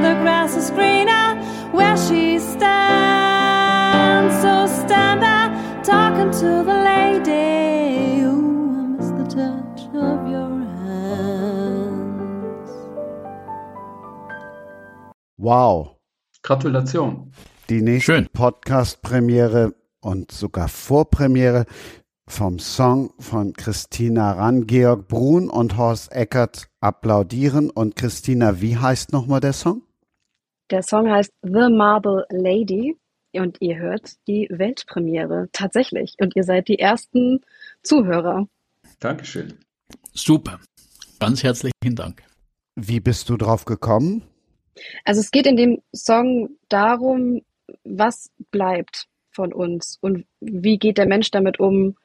[0.00, 1.34] The grass is greener
[1.72, 4.32] where she stands.
[4.40, 5.50] So stand there
[5.82, 8.22] talking to the lady.
[8.22, 12.70] Ooh, I miss the touch of your hands.
[15.36, 15.96] Wow.
[16.42, 17.32] Gratulation.
[17.68, 21.66] Die nächste Podcast-Premiere und sogar Vorpremiere
[22.32, 27.68] vom Song von Christina Ran, Georg Brun und Horst Eckert applaudieren.
[27.68, 29.82] Und Christina, wie heißt nochmal der Song?
[30.70, 32.96] Der Song heißt The Marble Lady
[33.32, 36.14] und ihr hört die Weltpremiere tatsächlich.
[36.20, 37.42] Und ihr seid die ersten
[37.82, 38.48] Zuhörer.
[38.98, 39.58] Dankeschön.
[40.14, 40.58] Super.
[41.20, 42.22] Ganz herzlichen Dank.
[42.76, 44.22] Wie bist du drauf gekommen?
[45.04, 47.42] Also es geht in dem Song darum,
[47.84, 51.96] was bleibt von uns und wie geht der Mensch damit um,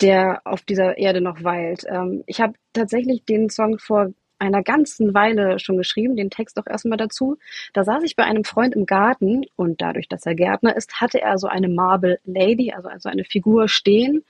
[0.00, 1.84] der auf dieser Erde noch weilt.
[1.88, 6.66] Ähm, ich habe tatsächlich den Song vor einer ganzen Weile schon geschrieben, den Text auch
[6.66, 7.38] erstmal dazu.
[7.74, 11.20] Da saß ich bei einem Freund im Garten und dadurch, dass er Gärtner ist, hatte
[11.20, 14.24] er so eine Marble Lady, also, also eine Figur stehen.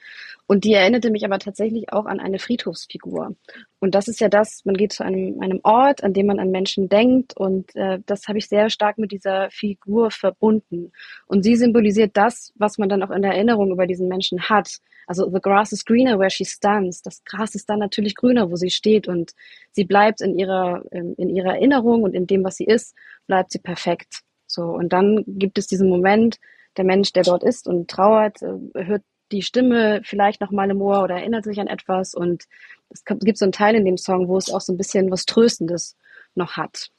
[0.53, 3.35] Und die erinnerte mich aber tatsächlich auch an eine Friedhofsfigur.
[3.81, 6.51] Und das ist ja das, man geht zu einem, einem Ort, an dem man an
[6.51, 7.35] Menschen denkt.
[7.35, 10.93] Und äh, das habe ich sehr stark mit dieser Figur verbunden.
[11.27, 14.81] Und sie symbolisiert das, was man dann auch in der Erinnerung über diesen Menschen hat.
[15.07, 17.01] Also the grass is greener where she stands.
[17.01, 19.33] Das Gras ist dann natürlich grüner, wo sie steht und
[19.71, 22.95] sie bleibt in ihrer in ihrer Erinnerung und in dem, was sie ist,
[23.27, 24.21] bleibt sie perfekt.
[24.47, 26.39] So und dann gibt es diesen Moment,
[26.77, 30.81] der Mensch, der dort ist und trauert, äh, hört die Stimme vielleicht noch mal im
[30.81, 32.45] Ohr oder erinnert sich an etwas und
[32.91, 35.25] es gibt so einen Teil in dem Song, wo es auch so ein bisschen was
[35.25, 35.97] Tröstendes
[36.35, 36.91] noch hat.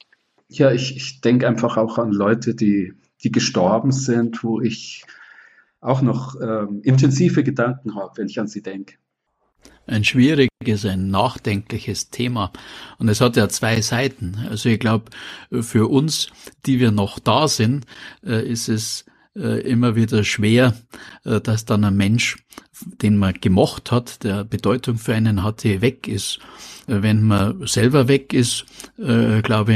[0.48, 2.92] Ja, ich, ich denke einfach auch an Leute, die,
[3.22, 5.04] die gestorben sind, wo ich
[5.80, 8.96] auch noch ähm, intensive Gedanken habe, wenn ich an sie denke.
[9.86, 12.52] Ein schwieriges, ein nachdenkliches Thema.
[12.98, 14.46] Und es hat ja zwei Seiten.
[14.48, 15.10] Also ich glaube,
[15.60, 16.28] für uns,
[16.64, 17.84] die wir noch da sind,
[18.24, 19.04] äh, ist es
[19.40, 20.74] immer wieder schwer,
[21.24, 22.36] äh, dass dann ein Mensch,
[23.02, 26.38] den man gemocht hat, der Bedeutung für einen hatte, weg ist.
[26.86, 28.64] Äh, wenn man selber weg ist,
[28.98, 29.74] äh, glaube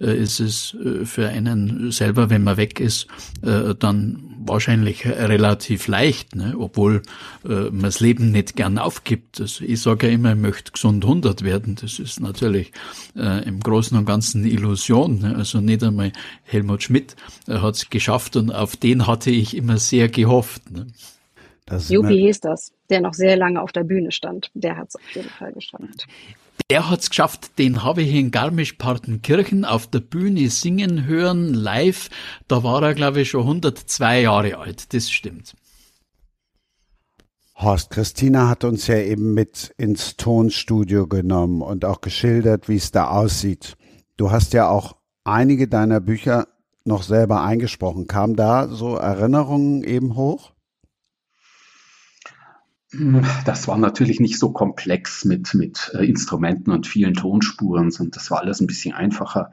[0.00, 3.06] ich, äh, ist es für einen selber, wenn man weg ist,
[3.42, 6.54] dann wahrscheinlich relativ leicht, ne?
[6.58, 7.02] obwohl
[7.42, 9.40] man das Leben nicht gern aufgibt.
[9.40, 11.76] Also ich sage ja immer, ich möchte gesund 100 werden.
[11.80, 12.72] Das ist natürlich
[13.14, 15.20] im Großen und Ganzen eine Illusion.
[15.20, 15.36] Ne?
[15.36, 16.12] Also nicht einmal
[16.44, 17.16] Helmut Schmidt
[17.48, 20.70] hat es geschafft und auf den hatte ich immer sehr gehofft.
[20.70, 20.86] Ne?
[21.70, 24.50] Juppie hieß das, der noch sehr lange auf der Bühne stand.
[24.54, 26.06] Der hat es auf jeden Fall geschafft.
[26.70, 32.10] Der hat's geschafft, den habe ich in Garmisch-Partenkirchen auf der Bühne singen hören, live.
[32.46, 34.92] Da war er, glaube ich, schon 102 Jahre alt.
[34.92, 35.54] Das stimmt.
[37.54, 42.92] Horst, Christina hat uns ja eben mit ins Tonstudio genommen und auch geschildert, wie es
[42.92, 43.76] da aussieht.
[44.16, 46.46] Du hast ja auch einige deiner Bücher
[46.84, 48.06] noch selber eingesprochen.
[48.06, 50.52] Kam da so Erinnerungen eben hoch?
[53.44, 58.30] Das war natürlich nicht so komplex mit, mit äh, Instrumenten und vielen Tonspuren, sondern das
[58.30, 59.50] war alles ein bisschen einfacher.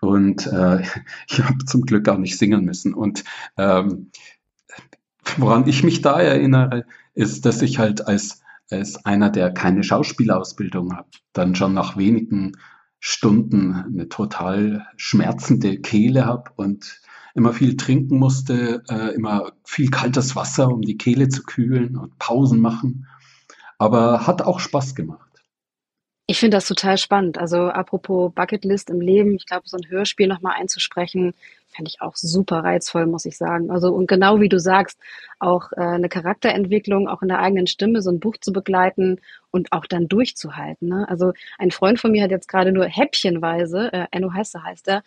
[0.00, 0.82] Und äh,
[1.28, 2.92] ich habe zum Glück auch nicht singen müssen.
[2.92, 3.24] Und
[3.56, 4.10] ähm,
[5.38, 10.94] woran ich mich da erinnere, ist, dass ich halt als, als einer, der keine Schauspielausbildung
[10.94, 12.52] hat, dann schon nach wenigen
[13.00, 17.00] Stunden eine total schmerzende Kehle habe und
[17.34, 22.18] immer viel trinken musste, äh, immer viel kaltes Wasser, um die Kehle zu kühlen und
[22.18, 23.06] Pausen machen.
[23.78, 25.33] Aber hat auch Spaß gemacht.
[26.26, 27.36] Ich finde das total spannend.
[27.36, 31.34] Also apropos Bucketlist im Leben, ich glaube, so ein Hörspiel nochmal einzusprechen,
[31.68, 33.70] fände ich auch super reizvoll, muss ich sagen.
[33.70, 34.98] Also und genau wie du sagst,
[35.38, 39.72] auch äh, eine Charakterentwicklung, auch in der eigenen Stimme, so ein Buch zu begleiten und
[39.72, 40.88] auch dann durchzuhalten.
[40.88, 41.06] Ne?
[41.10, 45.02] Also ein Freund von mir hat jetzt gerade nur häppchenweise, äh, Enno Heiße heißt er,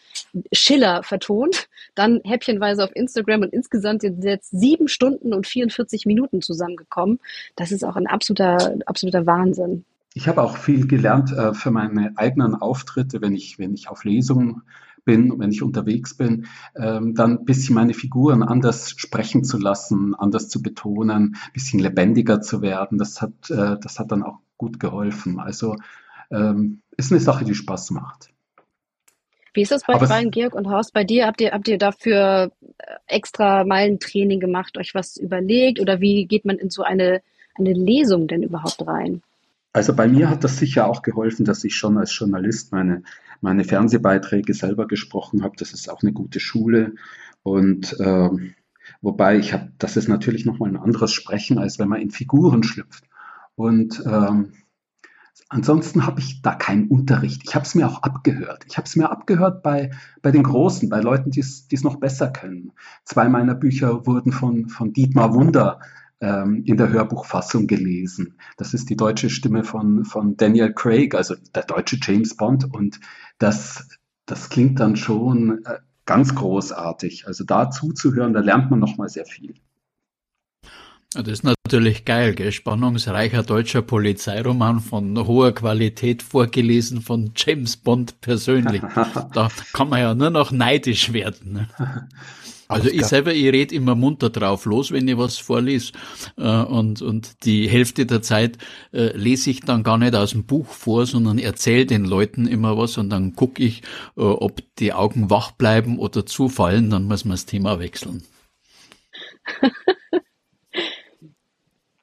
[0.53, 6.43] Schiller vertont, dann häppchenweise auf Instagram und insgesamt sind jetzt sieben Stunden und 44 Minuten
[6.43, 7.19] zusammengekommen.
[7.56, 9.84] Das ist auch ein absoluter, absoluter Wahnsinn.
[10.17, 14.03] Ich habe auch viel gelernt äh, für meine eigenen Auftritte, wenn ich, wenn ich auf
[14.03, 14.63] Lesungen
[15.06, 20.15] bin, wenn ich unterwegs bin, ähm, dann ein bisschen meine Figuren anders sprechen zu lassen,
[20.15, 22.97] anders zu betonen, ein bisschen lebendiger zu werden.
[22.97, 25.39] Das hat, äh, das hat dann auch gut geholfen.
[25.39, 25.75] Also
[26.32, 28.32] ähm, ist eine Sache, die Spaß macht.
[29.53, 30.93] Wie ist das bei Freien Georg und Horst?
[30.93, 36.01] Bei dir habt ihr, habt ihr dafür äh, extra Meilentraining gemacht, euch was überlegt oder
[36.01, 37.21] wie geht man in so eine,
[37.53, 39.21] eine Lesung denn überhaupt rein?
[39.73, 43.03] Also bei mir hat das sicher auch geholfen, dass ich schon als Journalist meine,
[43.41, 45.56] meine Fernsehbeiträge selber gesprochen habe.
[45.58, 46.95] Das ist auch eine gute Schule.
[47.43, 48.30] Und äh,
[49.01, 52.63] wobei ich habe, das ist natürlich nochmal ein anderes Sprechen, als wenn man in Figuren
[52.63, 53.03] schlüpft.
[53.56, 54.53] Und ähm,
[55.49, 57.43] ansonsten habe ich da keinen Unterricht.
[57.45, 58.65] Ich habe es mir auch abgehört.
[58.67, 62.30] Ich habe es mir abgehört bei, bei den Großen, bei Leuten, die es noch besser
[62.30, 62.71] können.
[63.03, 65.80] Zwei meiner Bücher wurden von, von Dietmar Wunder
[66.21, 68.38] ähm, in der Hörbuchfassung gelesen.
[68.58, 72.73] Das ist die deutsche Stimme von, von Daniel Craig, also der deutsche James Bond.
[72.73, 72.99] Und
[73.38, 73.88] das,
[74.25, 77.27] das klingt dann schon äh, ganz großartig.
[77.27, 79.56] Also da zuzuhören, da lernt man nochmal sehr viel.
[81.13, 82.51] Das ist natürlich geil, gell?
[82.51, 88.82] spannungsreicher deutscher Polizeiroman von hoher Qualität vorgelesen von James Bond persönlich.
[89.34, 91.53] da kann man ja nur noch neidisch werden.
[91.53, 91.67] Ne?
[92.67, 95.93] Also ich selber, ich rede immer munter drauf los, wenn ich was vorlese.
[96.38, 98.58] Äh, und, und die Hälfte der Zeit
[98.93, 102.77] äh, lese ich dann gar nicht aus dem Buch vor, sondern erzähle den Leuten immer
[102.77, 103.84] was und dann gucke ich,
[104.17, 108.23] äh, ob die Augen wach bleiben oder zufallen, dann muss man das Thema wechseln.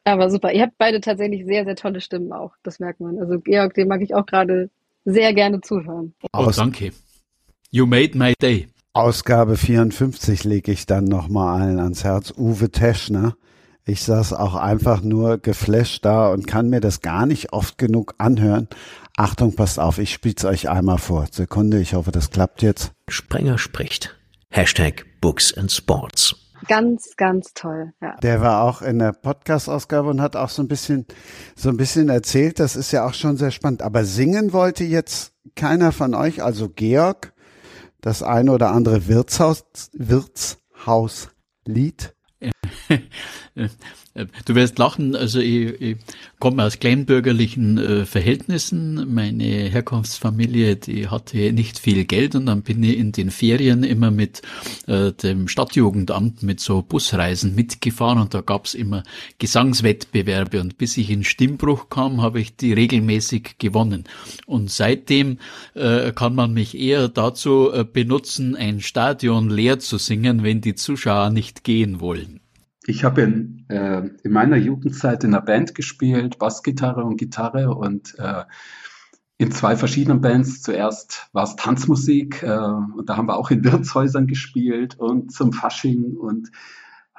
[0.05, 0.53] Aber super.
[0.53, 2.53] Ihr habt beide tatsächlich sehr, sehr tolle Stimmen auch.
[2.63, 3.19] Das merkt man.
[3.19, 4.71] Also Georg, dem mag ich auch gerade
[5.05, 6.15] sehr gerne zuhören.
[6.33, 6.93] Oh, danke.
[7.71, 8.69] You made my day.
[8.97, 12.33] Ausgabe 54 lege ich dann nochmal allen ans Herz.
[12.39, 13.37] Uwe Teschner.
[13.85, 18.15] Ich saß auch einfach nur geflasht da und kann mir das gar nicht oft genug
[18.19, 18.69] anhören.
[19.17, 21.27] Achtung, passt auf, ich spiel's euch einmal vor.
[21.29, 22.93] Sekunde, ich hoffe, das klappt jetzt.
[23.09, 24.17] Sprenger spricht.
[24.51, 26.37] Hashtag Books and Sports.
[26.69, 27.93] Ganz, ganz toll.
[28.01, 28.15] Ja.
[28.23, 31.05] Der war auch in der Podcast-Ausgabe und hat auch so ein bisschen,
[31.57, 32.61] so ein bisschen erzählt.
[32.61, 33.83] Das ist ja auch schon sehr spannend.
[33.83, 37.34] Aber singen wollte jetzt keiner von euch, also Georg,
[38.05, 39.65] das eine oder andere Wirtshaus,
[39.95, 42.15] Wirtshauslied.
[44.47, 45.97] Du wirst lachen, also ich, ich
[46.39, 49.13] komme aus kleinbürgerlichen äh, Verhältnissen.
[49.13, 54.13] Meine Herkunftsfamilie, die hatte nicht viel Geld und dann bin ich in den Ferien immer
[54.13, 54.43] mit
[54.87, 59.03] äh, dem Stadtjugendamt mit so Busreisen mitgefahren und da gab's immer
[59.39, 64.05] Gesangswettbewerbe und bis ich in Stimmbruch kam, habe ich die regelmäßig gewonnen.
[64.47, 65.39] Und seitdem
[65.75, 70.77] äh, kann man mich eher dazu äh, benutzen, ein Stadion leer zu singen, wenn die
[70.77, 72.44] Zuschauer nicht gehen wollen.
[72.87, 78.19] Ich habe in, äh, in meiner Jugendzeit in einer Band gespielt, Bassgitarre und Gitarre und
[78.19, 78.45] äh,
[79.39, 80.63] in zwei verschiedenen Bands.
[80.63, 85.53] Zuerst war es Tanzmusik äh, und da haben wir auch in Wirtshäusern gespielt und zum
[85.53, 86.51] Fasching und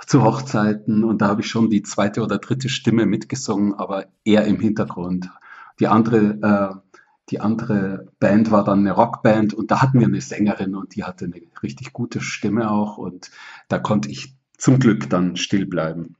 [0.05, 4.45] zu Hochzeiten und da habe ich schon die zweite oder dritte Stimme mitgesungen, aber eher
[4.45, 5.29] im Hintergrund.
[5.79, 6.91] Die andere, äh,
[7.29, 11.05] die andere Band war dann eine Rockband und da hatten wir eine Sängerin und die
[11.05, 13.31] hatte eine richtig gute Stimme auch und
[13.67, 16.15] da konnte ich zum Glück dann still bleiben.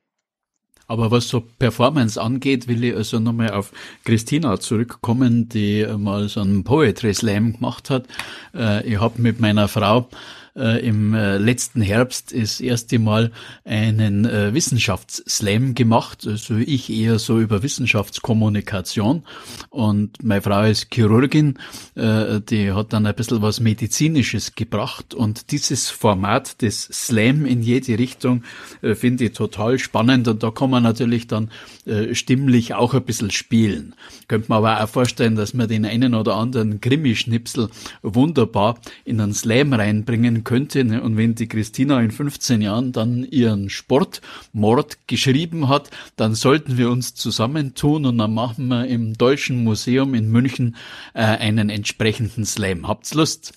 [0.88, 3.71] Aber was so Performance angeht, will ich also nochmal auf
[4.04, 8.08] Christina zurückkommen, die mal so einen Poetry Slam gemacht hat.
[8.54, 10.10] Äh, ich habe mit meiner Frau
[10.55, 13.31] äh, im äh, letzten Herbst das erste Mal
[13.65, 19.23] einen äh, Wissenschaftsslam gemacht, also ich eher so über Wissenschaftskommunikation.
[19.69, 21.59] Und meine Frau ist Chirurgin,
[21.95, 25.13] äh, die hat dann ein bisschen was Medizinisches gebracht.
[25.13, 28.43] Und dieses Format des Slam in jede Richtung
[28.81, 30.27] äh, finde ich total spannend.
[30.27, 31.51] Und da kann man natürlich dann
[31.85, 33.93] äh, stimmlich auch ein bisschen spielen.
[34.27, 37.69] Könnte man aber auch vorstellen, dass man den einen oder anderen Krimi-Schnipsel
[38.01, 40.86] wunderbar in einen Slam reinbringen könnte.
[40.86, 41.01] Ne?
[41.01, 46.89] Und wenn die Christina in 15 Jahren dann ihren Sportmord geschrieben hat, dann sollten wir
[46.89, 50.77] uns zusammentun und dann machen wir im Deutschen Museum in München
[51.13, 52.88] äh, einen entsprechenden Slam.
[52.88, 53.51] Habt's Lust?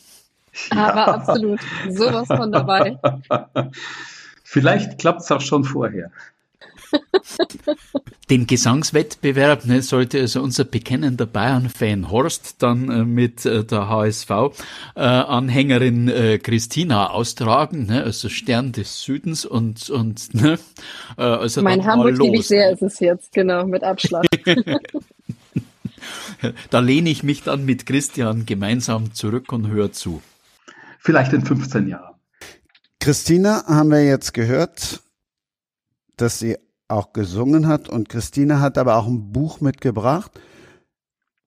[0.72, 0.92] Ja.
[0.92, 1.60] Aber absolut.
[1.88, 2.98] Sowas von dabei.
[4.42, 6.10] Vielleicht klappt's auch schon vorher.
[8.30, 16.08] Den Gesangswettbewerb ne, sollte also unser bekennender Bayern-Fan Horst dann äh, mit äh, der HSV-Anhängerin
[16.08, 20.58] äh, äh, Christina austragen, ne, also Stern des Südens und und ne,
[21.16, 24.26] äh, also mein Hamburg liebe ich sehr, ist es jetzt genau mit Abschlag.
[26.70, 30.22] da lehne ich mich dann mit Christian gemeinsam zurück und höre zu.
[31.00, 32.14] Vielleicht in 15 Jahren.
[33.00, 35.00] Christina haben wir jetzt gehört,
[36.16, 36.56] dass sie
[36.88, 37.88] auch gesungen hat.
[37.88, 40.32] Und Christine hat aber auch ein Buch mitgebracht,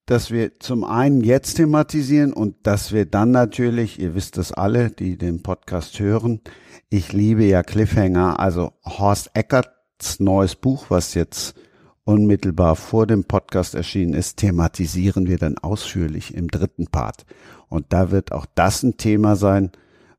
[0.06, 4.89] das wir zum einen jetzt thematisieren und dass wir dann natürlich, ihr wisst es alle,
[4.89, 6.41] die den Podcast hören,
[6.89, 11.56] ich liebe ja Cliffhanger, also Horst Eckerts neues Buch, was jetzt
[12.04, 17.25] unmittelbar vor dem Podcast erschienen ist, thematisieren wir dann ausführlich im dritten Part.
[17.69, 19.71] Und da wird auch das ein Thema sein,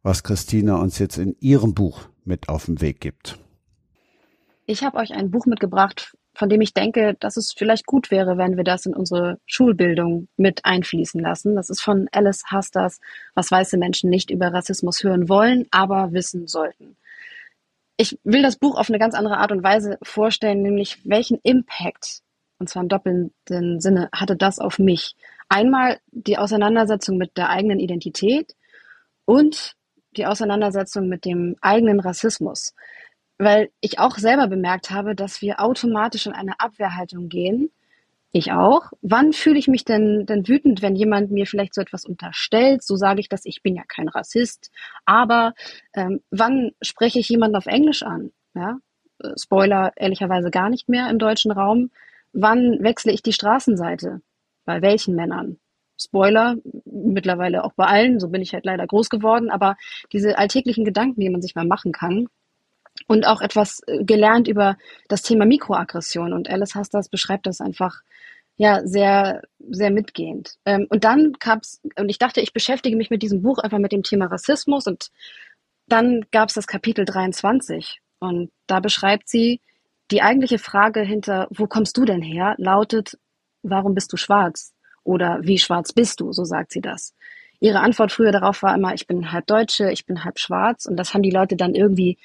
[0.03, 3.42] was Christina uns jetzt in ihrem Buch mit auf den Weg gibt.
[4.67, 8.39] Ich habe euch ein Buch mitgebracht, von dem ich denke, dass es vielleicht gut wäre,
[8.39, 11.57] wenn wir das in unsere Schulbildung mit einfließen lassen.
[11.57, 13.01] Das ist von Alice Hasters,
[13.35, 16.97] was weiße Menschen nicht über Rassismus hören wollen, aber wissen sollten.
[17.97, 22.21] Ich will das Buch auf eine ganz andere Art und Weise vorstellen, nämlich welchen Impact,
[22.59, 25.15] und zwar im doppelten Sinne, hatte das auf mich.
[25.49, 28.55] Einmal die Auseinandersetzung mit der eigenen Identität
[29.27, 29.75] und
[30.17, 32.75] die Auseinandersetzung mit dem eigenen Rassismus
[33.43, 37.71] weil ich auch selber bemerkt habe, dass wir automatisch in eine Abwehrhaltung gehen.
[38.31, 38.93] Ich auch.
[39.03, 42.83] Wann fühle ich mich denn, denn wütend, wenn jemand mir vielleicht so etwas unterstellt?
[42.83, 44.71] So sage ich das, ich bin ja kein Rassist.
[45.05, 45.55] Aber
[45.93, 48.31] ähm, wann spreche ich jemanden auf Englisch an?
[48.55, 48.79] Ja?
[49.23, 51.91] Äh, Spoiler, ehrlicherweise gar nicht mehr im deutschen Raum.
[52.33, 54.23] Wann wechsle ich die Straßenseite?
[54.65, 55.59] Bei welchen Männern?
[56.01, 59.77] Spoiler, mittlerweile auch bei allen, so bin ich halt leider groß geworden, aber
[60.13, 62.29] diese alltäglichen Gedanken, die man sich mal machen kann,
[63.07, 64.77] und auch etwas äh, gelernt über
[65.09, 66.33] das Thema Mikroaggression.
[66.33, 68.01] Und Alice Hasters beschreibt das einfach
[68.57, 70.57] ja sehr, sehr mitgehend.
[70.65, 73.93] Ähm, und dann gab's, und ich dachte, ich beschäftige mich mit diesem Buch einfach mit
[73.93, 75.11] dem Thema Rassismus und
[75.89, 79.61] dann gab es das Kapitel 23 Und da beschreibt sie,
[80.11, 83.19] die eigentliche Frage hinter, wo kommst du denn her, lautet,
[83.63, 84.73] warum bist du schwarz?
[85.05, 86.33] Oder wie schwarz bist du?
[86.33, 87.15] So sagt sie das.
[87.61, 90.87] Ihre Antwort früher darauf war immer, ich bin halb Deutsche, ich bin halb schwarz.
[90.87, 92.19] Und das haben die Leute dann irgendwie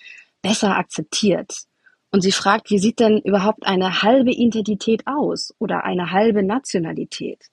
[0.47, 1.63] besser akzeptiert.
[2.11, 7.47] Und sie fragt, wie sieht denn überhaupt eine halbe Identität aus oder eine halbe Nationalität?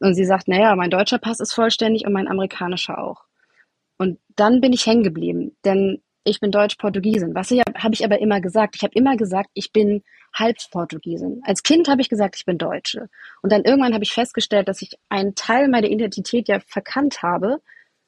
[0.00, 3.24] Und sie sagt, naja, mein deutscher Pass ist vollständig und mein amerikanischer auch.
[3.98, 7.34] Und dann bin ich hängen geblieben, denn ich bin Deutsch-Portugiesin.
[7.34, 8.76] Was habe ich aber immer gesagt?
[8.76, 10.02] Ich habe immer gesagt, ich bin
[10.32, 11.42] halb Portugiesin.
[11.44, 13.10] Als Kind habe ich gesagt, ich bin Deutsche.
[13.42, 17.60] Und dann irgendwann habe ich festgestellt, dass ich einen Teil meiner Identität ja verkannt habe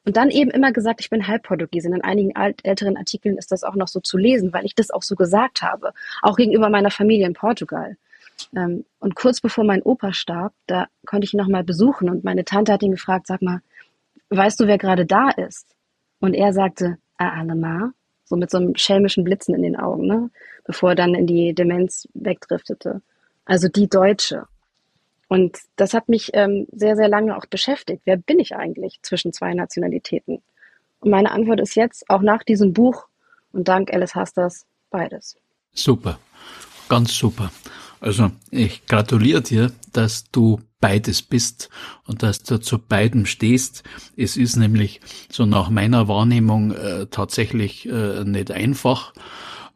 [0.06, 1.92] und dann eben immer gesagt, ich bin halb Portugiesin.
[1.92, 4.90] In einigen alt, älteren Artikeln ist das auch noch so zu lesen, weil ich das
[4.90, 5.92] auch so gesagt habe,
[6.22, 7.96] auch gegenüber meiner Familie in Portugal.
[8.54, 12.24] Ähm, und kurz bevor mein Opa starb, da konnte ich ihn noch mal besuchen und
[12.24, 13.60] meine Tante hat ihn gefragt, sag mal,
[14.30, 15.74] weißt du, wer gerade da ist?
[16.20, 17.92] Und er sagte, ah, Alemar
[18.26, 20.30] so mit so einem schelmischen Blitzen in den Augen, ne?
[20.64, 23.00] bevor er dann in die Demenz wegdriftete.
[23.44, 24.46] Also die Deutsche.
[25.28, 28.02] Und das hat mich ähm, sehr, sehr lange auch beschäftigt.
[28.04, 30.42] Wer bin ich eigentlich zwischen zwei Nationalitäten?
[31.00, 33.06] Und meine Antwort ist jetzt, auch nach diesem Buch
[33.52, 35.36] und dank Alice Hasters, beides.
[35.72, 36.18] Super,
[36.88, 37.50] ganz super.
[38.00, 41.70] Also ich gratuliere dir, dass du beides bist
[42.06, 43.82] und dass du zu beidem stehst.
[44.16, 45.00] Es ist nämlich
[45.30, 49.12] so nach meiner Wahrnehmung äh, tatsächlich äh, nicht einfach.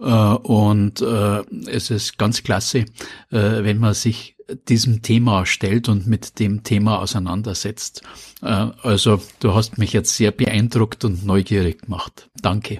[0.00, 2.84] Äh, und äh, es ist ganz klasse, äh,
[3.30, 4.36] wenn man sich
[4.68, 8.02] diesem Thema stellt und mit dem Thema auseinandersetzt.
[8.40, 12.28] Also du hast mich jetzt sehr beeindruckt und neugierig gemacht.
[12.42, 12.78] Danke.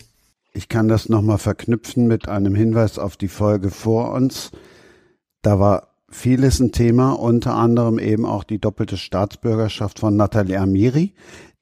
[0.52, 4.50] Ich kann das nochmal verknüpfen mit einem Hinweis auf die Folge vor uns.
[5.42, 11.14] Da war vieles ein Thema, unter anderem eben auch die doppelte Staatsbürgerschaft von Nathalie Amiri,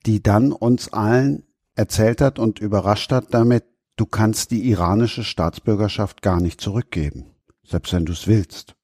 [0.06, 1.42] die dann uns allen
[1.74, 3.64] erzählt hat und überrascht hat damit,
[3.98, 7.26] du kannst die iranische Staatsbürgerschaft gar nicht zurückgeben,
[7.64, 8.74] selbst wenn du es willst.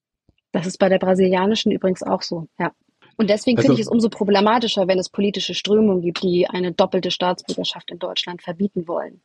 [0.53, 2.73] Das ist bei der brasilianischen übrigens auch so, ja.
[3.17, 6.73] Und deswegen also, finde ich es umso problematischer, wenn es politische Strömungen gibt, die eine
[6.73, 9.21] doppelte Staatsbürgerschaft in Deutschland verbieten wollen.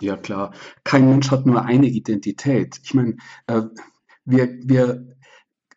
[0.00, 0.52] Ja, klar.
[0.84, 2.78] Kein Mensch hat nur eine Identität.
[2.84, 3.16] Ich meine,
[3.48, 3.62] äh,
[4.24, 5.16] wir, wir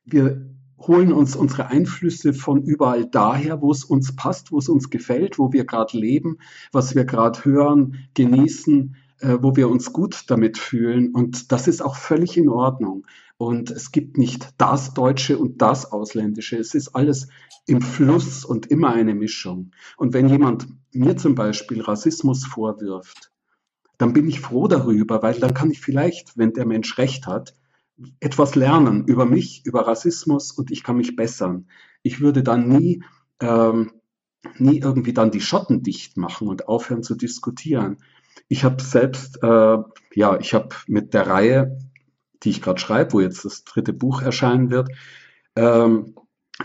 [0.06, 4.90] wir holen uns unsere Einflüsse von überall daher, wo es uns passt, wo es uns
[4.90, 6.38] gefällt, wo wir gerade leben,
[6.72, 11.14] was wir gerade hören, genießen, äh, wo wir uns gut damit fühlen.
[11.14, 13.06] Und das ist auch völlig in Ordnung.
[13.38, 16.58] Und es gibt nicht das Deutsche und das Ausländische.
[16.58, 17.28] Es ist alles
[17.66, 19.72] im Fluss und immer eine Mischung.
[19.98, 23.32] Und wenn jemand mir zum Beispiel Rassismus vorwirft,
[23.98, 27.54] dann bin ich froh darüber, weil dann kann ich vielleicht, wenn der Mensch recht hat,
[28.20, 31.68] etwas lernen über mich, über Rassismus und ich kann mich bessern.
[32.02, 33.04] Ich würde dann nie,
[33.40, 33.92] ähm,
[34.58, 37.98] nie irgendwie dann die Schotten dicht machen und aufhören zu diskutieren.
[38.48, 39.78] Ich habe selbst, äh,
[40.14, 41.80] ja, ich habe mit der Reihe,
[42.44, 44.90] die ich gerade schreibe, wo jetzt das dritte Buch erscheinen wird,
[45.56, 46.16] ähm,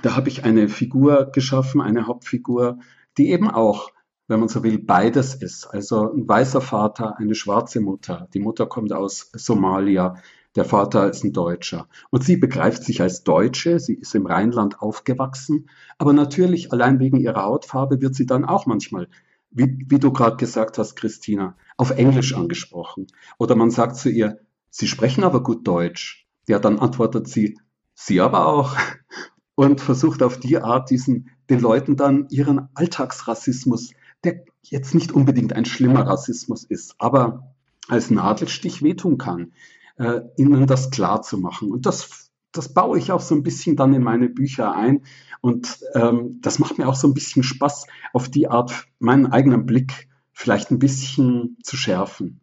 [0.03, 2.79] da habe ich eine Figur geschaffen, eine Hauptfigur,
[3.19, 3.91] die eben auch,
[4.29, 5.67] wenn man so will, beides ist.
[5.67, 8.29] Also ein weißer Vater, eine schwarze Mutter.
[8.35, 10.17] Die Mutter kommt aus Somalia.
[10.57, 11.89] Der Vater ist ein Deutscher.
[12.11, 17.19] Und sie begreift sich als Deutsche, sie ist im Rheinland aufgewachsen, aber natürlich allein wegen
[17.19, 19.09] ihrer Hautfarbe wird sie dann auch manchmal,
[19.51, 23.07] wie, wie du gerade gesagt hast, Christina, auf Englisch angesprochen.
[23.39, 24.41] Oder man sagt zu ihr,
[24.71, 26.27] Sie sprechen aber gut Deutsch.
[26.49, 27.59] Ja, dann antwortet sie,
[27.95, 28.77] Sie aber auch.
[29.55, 33.93] Und versucht auf die Art diesen, den Leuten dann ihren Alltagsrassismus,
[34.23, 37.55] der jetzt nicht unbedingt ein schlimmer Rassismus ist, aber
[37.89, 39.53] als Nadelstich wehtun kann,
[39.97, 41.71] äh, ihnen das klar zu machen.
[41.73, 42.26] Und das,
[42.57, 45.03] das baue ich auch so ein bisschen dann in meine Bücher ein.
[45.41, 49.67] Und ähm, das macht mir auch so ein bisschen Spaß, auf die Art meinen eigenen
[49.67, 52.41] Blick vielleicht ein bisschen zu schärfen.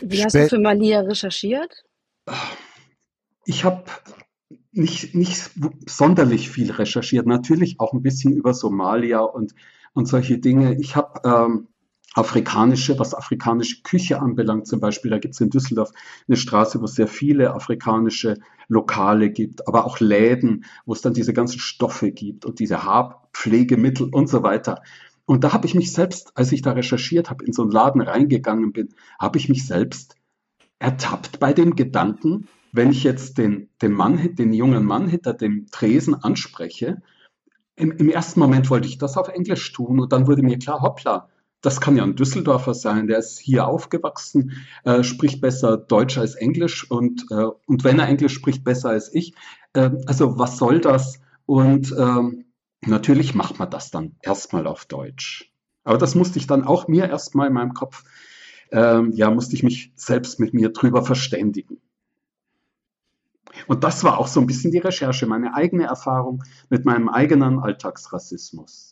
[0.00, 1.84] Wie hast du für Malia recherchiert?
[3.44, 3.84] Ich habe
[4.72, 5.50] nicht, nicht
[5.86, 9.54] sonderlich viel recherchiert, natürlich auch ein bisschen über Somalia und,
[9.92, 10.76] und solche Dinge.
[10.80, 11.68] Ich habe ähm,
[12.14, 15.10] afrikanische, was afrikanische Küche anbelangt zum Beispiel.
[15.10, 15.90] Da gibt es in Düsseldorf
[16.26, 18.38] eine Straße, wo es sehr viele afrikanische
[18.68, 24.08] Lokale gibt, aber auch Läden, wo es dann diese ganzen Stoffe gibt und diese Haarpflegemittel
[24.10, 24.82] und so weiter.
[25.26, 28.00] Und da habe ich mich selbst, als ich da recherchiert habe, in so einen Laden
[28.00, 30.16] reingegangen bin, habe ich mich selbst
[30.78, 35.66] ertappt bei dem Gedanken, wenn ich jetzt den, den Mann, den jungen Mann hinter dem
[35.70, 37.02] Tresen anspreche,
[37.76, 40.80] im, im ersten Moment wollte ich das auf Englisch tun und dann wurde mir klar,
[40.82, 41.28] hoppla,
[41.60, 44.52] das kann ja ein Düsseldorfer sein, der ist hier aufgewachsen,
[44.84, 49.12] äh, spricht besser Deutsch als Englisch und, äh, und wenn er Englisch spricht, besser als
[49.12, 49.34] ich.
[49.72, 51.20] Äh, also was soll das?
[51.46, 52.44] Und ähm,
[52.86, 55.52] natürlich macht man das dann erstmal auf Deutsch.
[55.84, 58.04] Aber das musste ich dann auch mir erstmal in meinem Kopf
[58.70, 61.80] ähm, ja, musste ich mich selbst mit mir drüber verständigen.
[63.66, 67.58] Und das war auch so ein bisschen die Recherche, meine eigene Erfahrung mit meinem eigenen
[67.58, 68.87] Alltagsrassismus.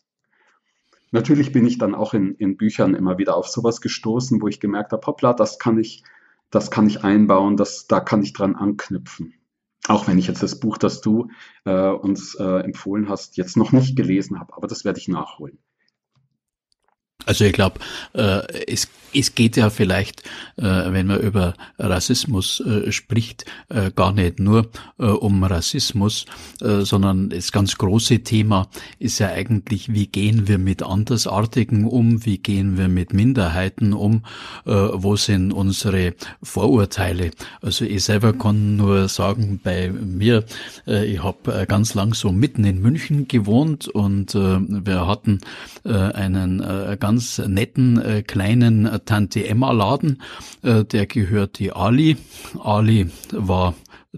[1.11, 4.59] Natürlich bin ich dann auch in, in Büchern immer wieder auf sowas gestoßen, wo ich
[4.59, 6.03] gemerkt habe, hoppla, das kann ich,
[6.49, 9.33] das kann ich einbauen, das, da kann ich dran anknüpfen.
[9.87, 11.29] Auch wenn ich jetzt das Buch, das du
[11.63, 15.59] äh, uns äh, empfohlen hast, jetzt noch nicht gelesen habe, aber das werde ich nachholen.
[17.25, 17.79] Also ich glaube,
[18.13, 20.21] äh, es, es geht ja vielleicht,
[20.57, 26.25] äh, wenn man über Rassismus äh, spricht, äh, gar nicht nur äh, um Rassismus,
[26.61, 32.25] äh, sondern das ganz große Thema ist ja eigentlich, wie gehen wir mit Andersartigen um,
[32.25, 34.23] wie gehen wir mit Minderheiten um,
[34.65, 36.13] äh, wo sind unsere
[36.43, 37.31] Vorurteile.
[37.61, 40.45] Also ich selber kann nur sagen, bei mir,
[40.85, 45.39] äh, ich habe ganz lang so mitten in München gewohnt und äh, wir hatten
[45.83, 50.21] äh, einen äh, ganz netten äh, kleinen äh, Tante Emma Laden.
[50.61, 52.17] Äh, der gehört die Ali.
[52.59, 53.75] Ali war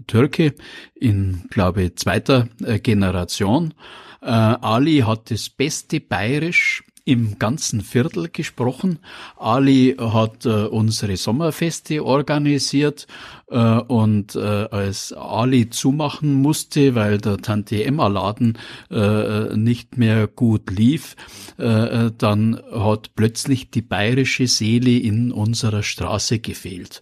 [0.08, 0.54] Türke
[0.96, 3.74] in, glaube zweiter äh, Generation.
[4.22, 9.00] Äh, Ali hat das beste Bayerisch im ganzen Viertel gesprochen.
[9.36, 13.08] Ali hat äh, unsere Sommerfeste organisiert
[13.48, 18.58] äh, und äh, als Ali zumachen musste, weil der Tante Emma Laden
[18.90, 21.16] äh, nicht mehr gut lief,
[21.56, 27.00] äh, dann hat plötzlich die bayerische Seele in unserer Straße gefehlt.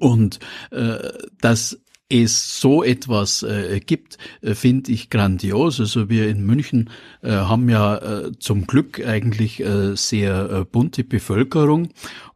[0.00, 0.38] Und
[0.70, 0.98] äh,
[1.40, 5.80] das es so etwas äh, gibt, äh, finde ich grandios.
[5.80, 6.90] Also wir in München
[7.22, 11.88] äh, haben ja äh, zum Glück eigentlich äh, sehr bunte Bevölkerung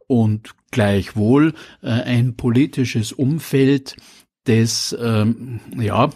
[0.07, 3.95] und gleichwohl ein politisches Umfeld,
[4.45, 6.09] das ähm, ja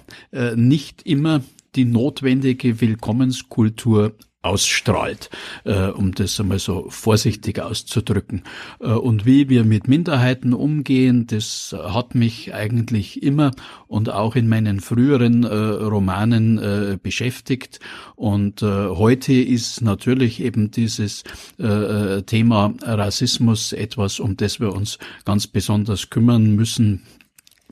[0.55, 1.41] nicht immer
[1.75, 5.29] die notwendige Willkommenskultur ausstrahlt,
[5.63, 8.43] äh, um das einmal so vorsichtig auszudrücken.
[8.79, 13.51] Äh, und wie wir mit Minderheiten umgehen, das hat mich eigentlich immer
[13.87, 17.79] und auch in meinen früheren äh, Romanen äh, beschäftigt.
[18.15, 21.23] Und äh, heute ist natürlich eben dieses
[21.59, 27.01] äh, äh Thema Rassismus etwas, um das wir uns ganz besonders kümmern müssen.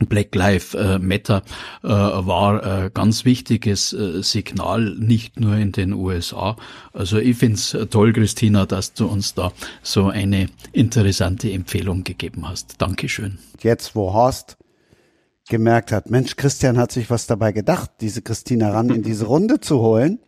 [0.07, 1.43] Black Lives äh, Matter
[1.83, 6.55] äh, war ein äh, ganz wichtiges äh, Signal, nicht nur in den USA.
[6.93, 12.81] Also ich find's toll, Christina, dass du uns da so eine interessante Empfehlung gegeben hast.
[12.81, 13.39] Dankeschön.
[13.61, 14.57] Jetzt, wo Horst
[15.49, 19.59] gemerkt hat, Mensch, Christian hat sich was dabei gedacht, diese Christina ran in diese Runde
[19.59, 20.19] zu holen.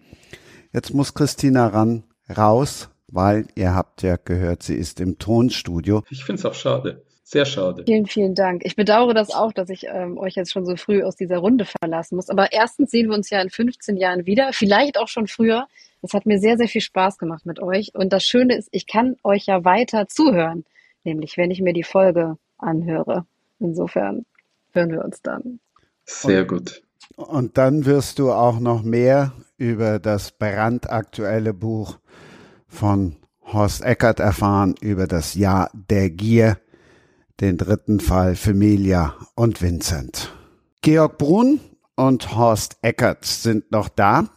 [0.74, 2.04] Jetzt muss Christina ran
[2.36, 6.04] raus, weil ihr habt ja gehört, sie ist im Tonstudio.
[6.10, 7.04] Ich find's auch schade.
[7.34, 7.84] Sehr schade.
[7.88, 8.62] Vielen, vielen Dank.
[8.64, 11.66] Ich bedauere das auch, dass ich ähm, euch jetzt schon so früh aus dieser Runde
[11.66, 12.30] verlassen muss.
[12.30, 15.66] Aber erstens sehen wir uns ja in 15 Jahren wieder, vielleicht auch schon früher.
[16.04, 17.96] Es hat mir sehr, sehr viel Spaß gemacht mit euch.
[17.96, 20.64] Und das Schöne ist, ich kann euch ja weiter zuhören,
[21.04, 23.26] nämlich wenn ich mir die Folge anhöre.
[23.60, 24.28] Insofern
[24.72, 25.60] hören wir uns dann.
[26.06, 26.84] Sehr gut.
[27.16, 31.98] Und dann wirst du auch noch mehr über das brandaktuelle Buch
[32.68, 36.60] von Horst Eckert erfahren, über das Jahr der Gier
[37.42, 40.34] den dritten Fall Familia und Vincent.
[40.82, 41.60] Georg Brun
[41.96, 44.30] und Horst Eckert sind noch da.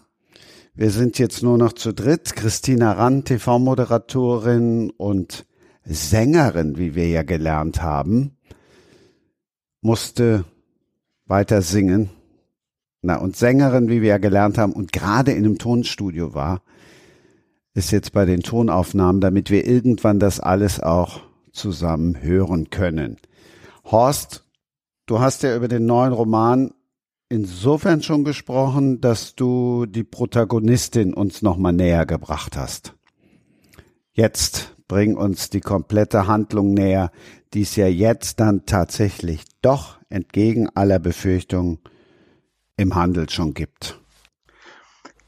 [0.74, 2.36] Wir sind jetzt nur noch zu dritt.
[2.36, 5.46] Christina Rand, TV-Moderatorin und
[5.84, 8.36] Sängerin, wie wir ja gelernt haben,
[9.80, 10.44] musste
[11.26, 12.10] weiter singen.
[13.02, 16.62] Na, und Sängerin, wie wir ja gelernt haben, und gerade in einem Tonstudio war,
[17.74, 21.25] ist jetzt bei den Tonaufnahmen, damit wir irgendwann das alles auch
[21.56, 23.16] zusammen hören können.
[23.84, 24.44] Horst,
[25.06, 26.72] du hast ja über den neuen Roman
[27.28, 32.94] insofern schon gesprochen, dass du die Protagonistin uns nochmal näher gebracht hast.
[34.12, 37.10] Jetzt bring uns die komplette Handlung näher,
[37.54, 41.78] die es ja jetzt dann tatsächlich doch entgegen aller Befürchtungen
[42.76, 44.00] im Handel schon gibt.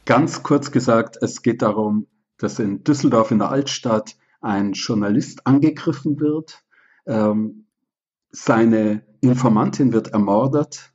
[0.04, 2.06] Ganz kurz gesagt, es geht darum,
[2.38, 6.62] dass in Düsseldorf in der Altstadt ein Journalist angegriffen wird.
[7.06, 7.66] Ähm,
[8.30, 10.92] seine Informantin wird ermordet.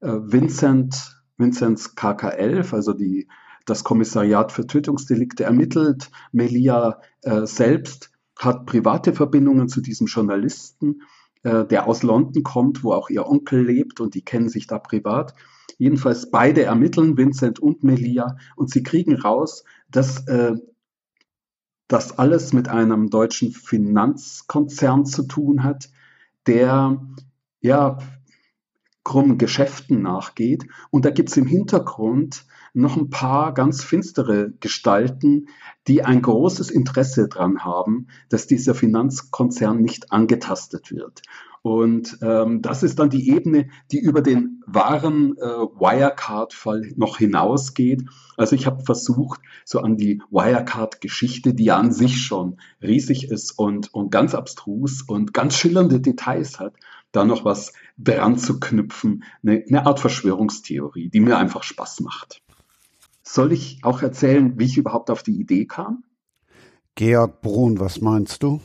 [0.00, 3.28] Äh, Vincent, Vincents KK11, also die,
[3.66, 6.10] das Kommissariat für Tötungsdelikte, ermittelt.
[6.32, 11.02] Melia äh, selbst hat private Verbindungen zu diesem Journalisten,
[11.42, 14.78] äh, der aus London kommt, wo auch ihr Onkel lebt und die kennen sich da
[14.78, 15.34] privat.
[15.78, 20.54] Jedenfalls beide ermitteln, Vincent und Melia, und sie kriegen raus, dass äh,
[21.88, 25.90] das alles mit einem deutschen Finanzkonzern zu tun hat,
[26.46, 27.02] der
[27.60, 27.98] ja
[29.04, 30.66] krummen Geschäften nachgeht.
[30.90, 35.46] Und da gibt's im Hintergrund noch ein paar ganz finstere Gestalten,
[35.86, 41.22] die ein großes Interesse daran haben, dass dieser Finanzkonzern nicht angetastet wird.
[41.64, 48.04] Und ähm, das ist dann die Ebene, die über den wahren äh, Wirecard-Fall noch hinausgeht.
[48.36, 53.58] Also ich habe versucht, so an die Wirecard-Geschichte, die ja an sich schon riesig ist
[53.58, 56.74] und, und ganz abstrus und ganz schillernde Details hat,
[57.12, 59.24] da noch was dran zu knüpfen.
[59.42, 62.42] Eine, eine Art Verschwörungstheorie, die mir einfach Spaß macht.
[63.22, 66.04] Soll ich auch erzählen, wie ich überhaupt auf die Idee kam?
[66.94, 68.60] Georg Brun, was meinst du?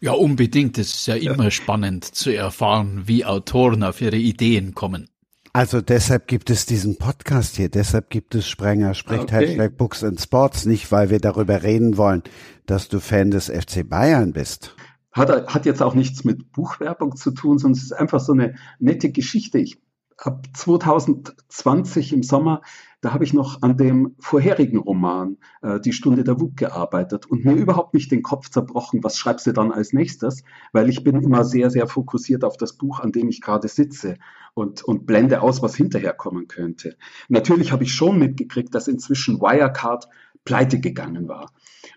[0.00, 0.78] Ja, unbedingt.
[0.78, 1.50] Es ist ja immer ja.
[1.50, 5.08] spannend zu erfahren, wie Autoren auf ihre Ideen kommen.
[5.52, 9.48] Also deshalb gibt es diesen Podcast hier, deshalb gibt es Sprenger spricht okay.
[9.48, 12.22] Hashtag Books and Sports, nicht weil wir darüber reden wollen,
[12.66, 14.76] dass du Fan des FC Bayern bist.
[15.10, 18.54] Hat, hat jetzt auch nichts mit Buchwerbung zu tun, sondern es ist einfach so eine
[18.78, 19.58] nette Geschichte.
[19.58, 19.78] Ich
[20.18, 22.62] ab 2020 im Sommer,
[23.00, 27.44] da habe ich noch an dem vorherigen Roman äh, Die Stunde der Wut gearbeitet und
[27.44, 30.42] mir überhaupt nicht den Kopf zerbrochen, was schreibst du dann als nächstes,
[30.72, 34.16] weil ich bin immer sehr, sehr fokussiert auf das Buch, an dem ich gerade sitze
[34.54, 36.96] und, und blende aus, was hinterher kommen könnte.
[37.28, 40.08] Natürlich habe ich schon mitgekriegt, dass inzwischen Wirecard
[40.44, 41.52] pleite gegangen war.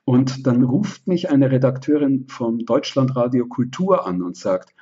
[0.05, 4.73] Und dann ruft mich eine Redakteurin vom Deutschlandradio Kultur an und sagt,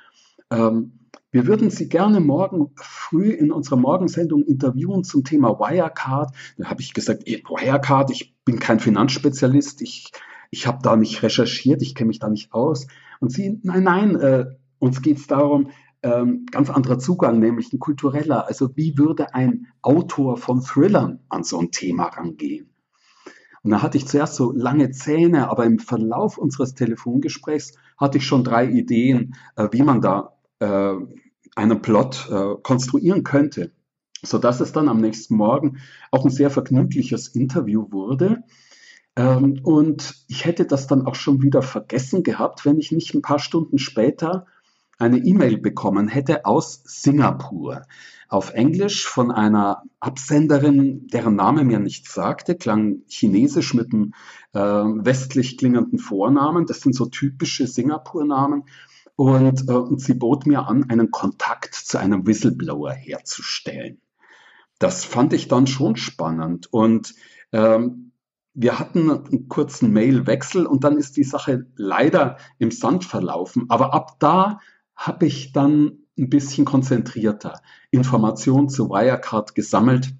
[0.50, 0.99] ähm,
[1.32, 6.34] wir würden Sie gerne morgen früh in unserer Morgensendung interviewen zum Thema Wirecard.
[6.58, 10.10] Da habe ich gesagt, eh, Wirecard, ich bin kein Finanzspezialist, ich,
[10.50, 12.88] ich habe da nicht recherchiert, ich kenne mich da nicht aus.
[13.20, 14.46] Und sie, nein, nein, äh,
[14.80, 15.70] uns geht es darum,
[16.02, 18.48] ähm, ganz anderer Zugang, nämlich ein kultureller.
[18.48, 22.70] Also wie würde ein Autor von Thrillern an so ein Thema rangehen?
[23.62, 28.26] Und da hatte ich zuerst so lange Zähne, aber im Verlauf unseres Telefongesprächs hatte ich
[28.26, 30.94] schon drei Ideen, äh, wie man da äh,
[31.56, 33.72] einen Plot äh, konstruieren könnte,
[34.22, 35.78] so dass es dann am nächsten Morgen
[36.10, 38.44] auch ein sehr vergnügliches Interview wurde.
[39.16, 43.22] Ähm, und ich hätte das dann auch schon wieder vergessen gehabt, wenn ich nicht ein
[43.22, 44.46] paar Stunden später
[44.98, 47.82] eine E-Mail bekommen hätte aus Singapur.
[48.28, 54.12] Auf Englisch von einer Absenderin, deren Name mir nichts sagte, klang chinesisch mit einem
[54.52, 56.66] äh, westlich klingenden Vornamen.
[56.66, 58.64] Das sind so typische Singapur-Namen.
[59.20, 64.00] Und, äh, sie bot mir an, einen Kontakt zu einem Whistleblower herzustellen.
[64.78, 66.72] Das fand ich dann schon spannend.
[66.72, 67.14] Und
[67.52, 68.12] ähm,
[68.54, 73.66] wir hatten einen kurzen Mailwechsel und dann ist die Sache leider im Sand verlaufen.
[73.68, 74.58] Aber ab da
[74.96, 77.60] habe ich dann ein bisschen konzentrierter
[77.90, 80.14] Informationen zu Wirecard gesammelt.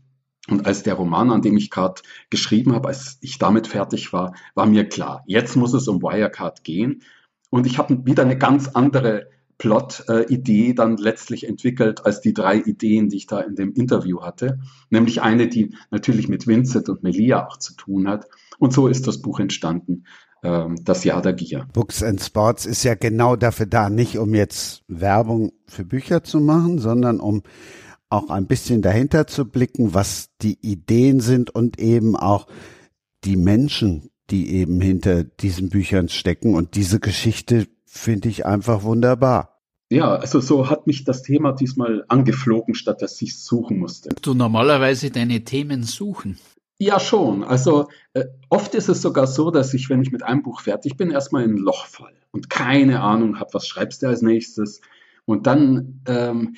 [0.50, 4.34] Und als der Roman, an dem ich gerade geschrieben habe, als ich damit fertig war,
[4.54, 7.02] war mir klar, jetzt muss es um Wirecard gehen.
[7.50, 9.28] Und ich habe wieder eine ganz andere
[9.58, 14.58] Plot-Idee dann letztlich entwickelt als die drei Ideen, die ich da in dem Interview hatte.
[14.88, 18.26] Nämlich eine, die natürlich mit Vincent und Melia auch zu tun hat.
[18.58, 20.04] Und so ist das Buch entstanden.
[20.42, 21.66] Ähm, das Jahr der Gier.
[21.74, 26.40] Books and Sports ist ja genau dafür da, nicht um jetzt Werbung für Bücher zu
[26.40, 27.42] machen, sondern um
[28.08, 32.46] auch ein bisschen dahinter zu blicken, was die Ideen sind und eben auch
[33.24, 36.54] die Menschen, die eben hinter diesen Büchern stecken.
[36.54, 39.60] Und diese Geschichte finde ich einfach wunderbar.
[39.90, 44.10] Ja, also so hat mich das Thema diesmal angeflogen, statt dass ich suchen musste.
[44.22, 46.38] Du normalerweise deine Themen suchen.
[46.78, 47.42] Ja, schon.
[47.42, 50.96] Also äh, oft ist es sogar so, dass ich, wenn ich mit einem Buch fertig
[50.96, 54.80] bin, erstmal in ein Loch fall und keine Ahnung habe, was schreibst du als nächstes.
[55.24, 56.56] Und dann, ähm,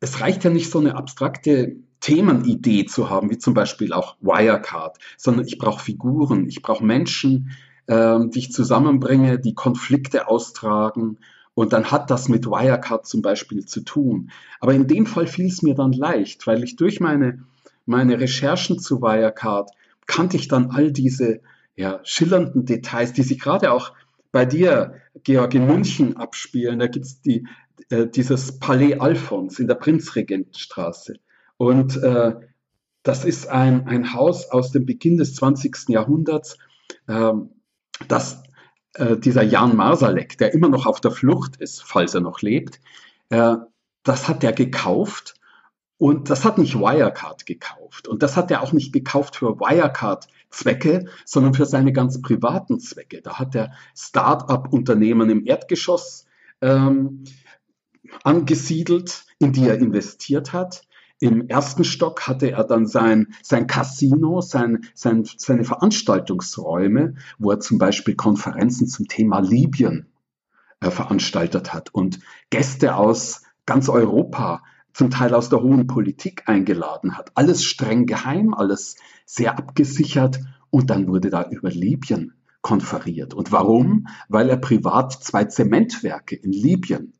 [0.00, 4.98] es reicht ja nicht so eine abstrakte Themenidee zu haben, wie zum Beispiel auch Wirecard,
[5.16, 7.50] sondern ich brauche Figuren, ich brauche Menschen,
[7.88, 11.18] ähm, die ich zusammenbringe, die Konflikte austragen.
[11.54, 14.30] Und dann hat das mit Wirecard zum Beispiel zu tun.
[14.60, 17.44] Aber in dem Fall fiel es mir dann leicht, weil ich durch meine,
[17.84, 19.70] meine Recherchen zu Wirecard
[20.06, 21.40] kannte ich dann all diese
[21.74, 23.92] ja, schillernden Details, die sich gerade auch
[24.30, 24.94] bei dir,
[25.24, 26.78] Georg, in München abspielen.
[26.78, 27.46] Da gibt's die,
[27.90, 31.18] äh, dieses Palais Alphons in der Prinzregentenstraße.
[31.58, 32.34] Und äh,
[33.02, 35.88] das ist ein, ein Haus aus dem Beginn des 20.
[35.88, 36.56] Jahrhunderts,
[37.06, 37.32] äh,
[38.08, 38.42] das
[38.94, 42.80] äh, dieser Jan Masalek, der immer noch auf der Flucht ist, falls er noch lebt,
[43.28, 43.56] äh,
[44.02, 45.34] das hat er gekauft
[45.98, 48.08] und das hat nicht Wirecard gekauft.
[48.08, 53.20] Und das hat er auch nicht gekauft für Wirecard-Zwecke, sondern für seine ganz privaten Zwecke.
[53.20, 56.26] Da hat er Start-up-Unternehmen im Erdgeschoss
[56.60, 57.24] ähm,
[58.22, 60.87] angesiedelt, in die er investiert hat.
[61.20, 67.60] Im ersten Stock hatte er dann sein, sein Casino, sein, sein, seine Veranstaltungsräume, wo er
[67.60, 70.06] zum Beispiel Konferenzen zum Thema Libyen
[70.80, 74.62] äh, veranstaltet hat und Gäste aus ganz Europa,
[74.92, 77.30] zum Teil aus der hohen Politik eingeladen hat.
[77.34, 78.96] Alles streng geheim, alles
[79.26, 80.40] sehr abgesichert.
[80.70, 83.34] Und dann wurde da über Libyen konferiert.
[83.34, 84.08] Und warum?
[84.28, 87.12] Weil er privat zwei Zementwerke in Libyen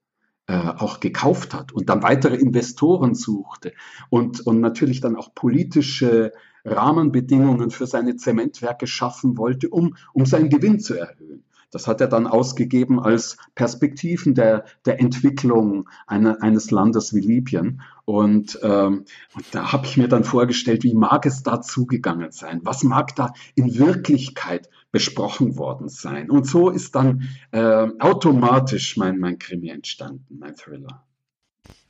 [0.48, 3.72] auch gekauft hat und dann weitere Investoren suchte
[4.08, 6.32] und, und natürlich dann auch politische
[6.64, 11.44] Rahmenbedingungen für seine Zementwerke schaffen wollte, um, um seinen Gewinn zu erhöhen.
[11.70, 17.82] Das hat er dann ausgegeben als Perspektiven der, der Entwicklung eine, eines Landes wie Libyen.
[18.06, 22.60] Und, ähm, und da habe ich mir dann vorgestellt, wie mag es da zugegangen sein?
[22.64, 26.30] Was mag da in Wirklichkeit besprochen worden sein?
[26.30, 31.04] Und so ist dann äh, automatisch mein, mein Krimi entstanden, mein Thriller.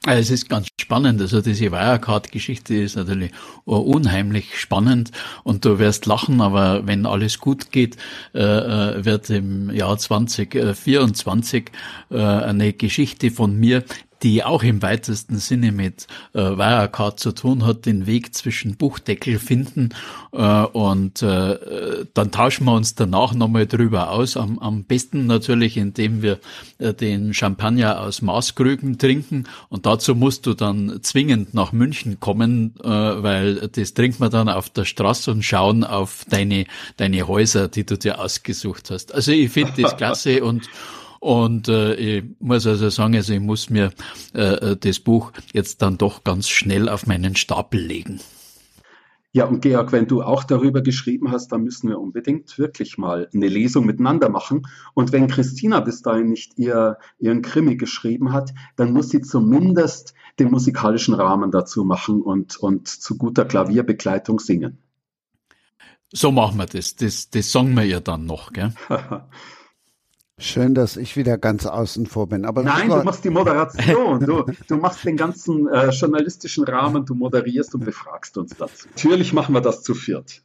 [0.07, 1.21] Es ist ganz spannend.
[1.21, 3.33] Also diese Wirecard-Geschichte ist natürlich
[3.65, 5.11] unheimlich spannend
[5.43, 7.97] und du wirst lachen, aber wenn alles gut geht,
[8.33, 11.71] äh, äh wird im Jahr 2024
[12.11, 13.85] äh, eine Geschichte von mir
[14.23, 19.39] die auch im weitesten Sinne mit äh, Wirecard zu tun hat, den Weg zwischen Buchdeckel
[19.39, 19.91] finden
[20.33, 24.37] äh, und äh, dann tauschen wir uns danach nochmal drüber aus.
[24.37, 26.39] Am, am besten natürlich, indem wir
[26.79, 32.75] äh, den Champagner aus Maßkrügen trinken und dazu musst du dann zwingend nach München kommen,
[32.83, 36.67] äh, weil das trinkt man dann auf der Straße und schauen auf deine,
[36.97, 39.15] deine Häuser, die du dir ausgesucht hast.
[39.15, 40.69] Also ich finde das klasse und
[41.21, 43.93] und äh, ich muss also sagen, also ich muss mir
[44.35, 48.21] äh, das Buch jetzt dann doch ganz schnell auf meinen Stapel legen.
[49.33, 53.29] Ja, und Georg, wenn du auch darüber geschrieben hast, dann müssen wir unbedingt wirklich mal
[53.35, 54.67] eine Lesung miteinander machen.
[54.95, 60.15] Und wenn Christina bis dahin nicht ihr, ihren Krimi geschrieben hat, dann muss sie zumindest
[60.39, 64.79] den musikalischen Rahmen dazu machen und, und zu guter Klavierbegleitung singen.
[66.11, 66.97] So machen wir das.
[66.97, 68.73] Das, das sagen wir ja dann noch, gell?
[70.39, 72.45] Schön, dass ich wieder ganz außen vor bin.
[72.45, 74.21] Aber Nein, du machst die Moderation.
[74.21, 78.89] Du, du machst den ganzen äh, journalistischen Rahmen, du moderierst und befragst uns dazu.
[78.89, 80.43] Natürlich machen wir das zu viert.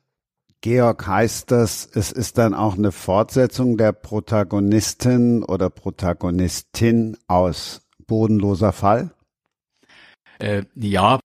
[0.62, 8.72] Georg, heißt das, es ist dann auch eine Fortsetzung der Protagonistin oder Protagonistin aus Bodenloser
[8.72, 9.12] Fall?
[10.44, 11.20] Äh, ja,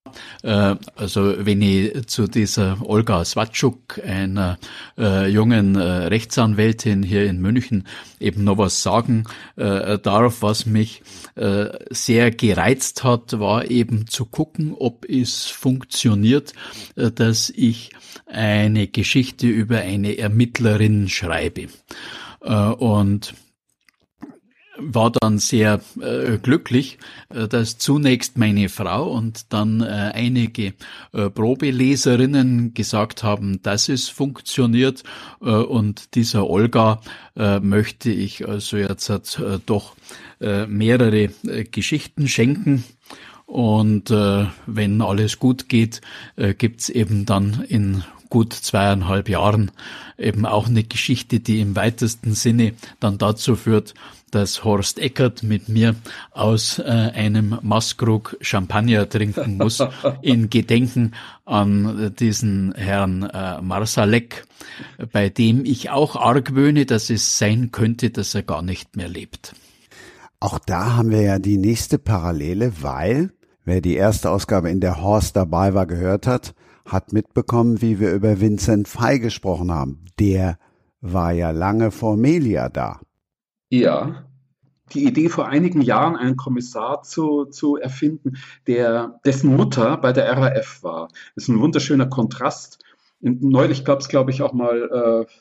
[0.44, 4.58] äh, also wenn ich zu dieser Olga Swatschuk, einer
[4.96, 7.88] äh, jungen äh, Rechtsanwältin hier in München,
[8.20, 9.24] eben noch was sagen
[9.56, 11.02] äh, darf, was mich
[11.34, 16.52] äh, sehr gereizt hat, war eben zu gucken, ob es funktioniert,
[16.94, 17.90] dass ich
[18.26, 21.68] eine Geschichte über eine Ermittlerin schreibe.
[22.40, 23.34] und
[24.78, 26.98] war dann sehr äh, glücklich,
[27.28, 30.74] äh, dass zunächst meine Frau und dann äh, einige
[31.12, 35.02] äh, Probeleserinnen gesagt haben, dass es funktioniert
[35.42, 37.00] äh, und dieser Olga
[37.36, 39.10] äh, möchte ich also jetzt
[39.66, 39.94] doch
[40.40, 41.30] mehrere
[41.70, 42.84] Geschichten schenken.
[43.46, 46.00] Und wenn alles gut geht,
[46.36, 49.70] gibt's eben dann in gut zweieinhalb Jahren
[50.16, 53.94] eben auch eine Geschichte, die im weitesten Sinne dann dazu führt,
[54.30, 55.94] dass Horst Eckert mit mir
[56.30, 59.82] aus äh, einem Maskrug Champagner trinken muss,
[60.22, 61.14] in Gedenken
[61.44, 64.46] an diesen Herrn äh, Marsalek,
[65.12, 69.54] bei dem ich auch argwöhne, dass es sein könnte, dass er gar nicht mehr lebt.
[70.40, 73.30] Auch da haben wir ja die nächste Parallele, weil
[73.64, 76.54] wer die erste Ausgabe in der Horst dabei war, gehört hat,
[76.84, 80.04] hat mitbekommen, wie wir über Vincent Fey gesprochen haben.
[80.18, 80.58] Der
[81.00, 83.00] war ja lange vor Melia da.
[83.70, 84.24] Ja,
[84.94, 90.30] die Idee vor einigen Jahren, einen Kommissar zu, zu erfinden, der, dessen Mutter bei der
[90.36, 91.08] RAF war.
[91.34, 92.82] Das ist ein wunderschöner Kontrast.
[93.20, 95.32] Neulich gab es, glaube ich, auch mal äh,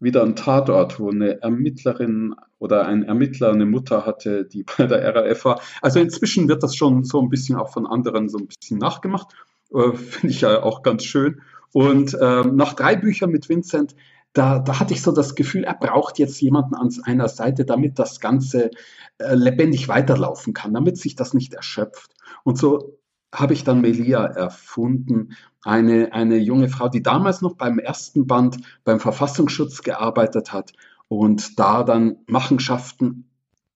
[0.00, 5.14] wieder einen Tatort, wo eine Ermittlerin oder ein Ermittler eine Mutter hatte, die bei der
[5.14, 5.60] RAF war.
[5.80, 9.34] Also inzwischen wird das schon so ein bisschen auch von anderen so ein bisschen nachgemacht.
[9.72, 11.40] Äh, Finde ich ja auch ganz schön.
[11.72, 13.96] Und äh, nach drei Büchern mit Vincent
[14.34, 17.98] da, da hatte ich so das Gefühl, er braucht jetzt jemanden an seiner Seite, damit
[17.98, 18.70] das Ganze
[19.18, 22.12] äh, lebendig weiterlaufen kann, damit sich das nicht erschöpft.
[22.42, 22.98] Und so
[23.32, 28.58] habe ich dann Melia erfunden, eine, eine junge Frau, die damals noch beim ersten Band
[28.84, 30.72] beim Verfassungsschutz gearbeitet hat
[31.08, 33.30] und da dann Machenschaften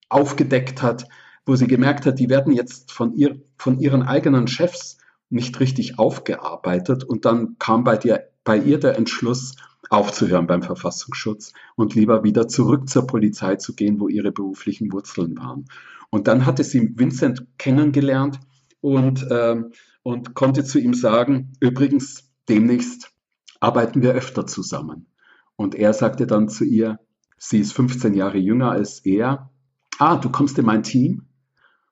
[0.08, 1.08] aufgedeckt hat,
[1.46, 4.98] wo sie gemerkt hat, die werden jetzt von, ihr, von ihren eigenen Chefs
[5.30, 7.04] nicht richtig aufgearbeitet.
[7.04, 9.54] Und dann kam bei, dir, bei ihr der Entschluss,
[9.90, 15.36] aufzuhören beim Verfassungsschutz und lieber wieder zurück zur Polizei zu gehen, wo ihre beruflichen Wurzeln
[15.38, 15.66] waren.
[16.10, 18.40] Und dann hatte sie Vincent kennengelernt
[18.80, 19.72] und, ähm,
[20.02, 23.12] und konnte zu ihm sagen, übrigens, demnächst
[23.60, 25.06] arbeiten wir öfter zusammen.
[25.56, 27.00] Und er sagte dann zu ihr,
[27.36, 29.50] sie ist 15 Jahre jünger als er,
[29.98, 31.26] ah, du kommst in mein Team?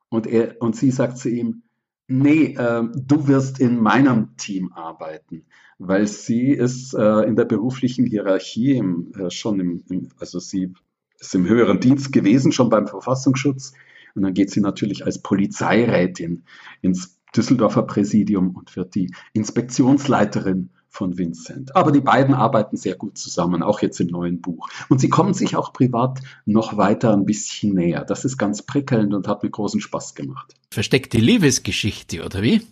[0.09, 1.63] Und, er, und sie sagt zu ihm,
[2.09, 5.45] nee, äh, du wirst in meinem Team arbeiten,
[5.79, 10.73] weil sie ist äh, in der beruflichen Hierarchie im, äh, schon im, im, also sie
[11.19, 13.73] ist im höheren Dienst gewesen, schon beim Verfassungsschutz.
[14.15, 16.45] Und dann geht sie natürlich als Polizeirätin
[16.81, 21.77] ins Düsseldorfer Präsidium und wird die Inspektionsleiterin von Vincent.
[21.77, 24.69] Aber die beiden arbeiten sehr gut zusammen, auch jetzt im neuen Buch.
[24.89, 28.05] Und sie kommen sich auch privat noch weiter ein bisschen näher.
[28.05, 30.55] Das ist ganz prickelnd und hat mir großen Spaß gemacht.
[30.71, 32.63] Versteckte Liebesgeschichte, oder wie?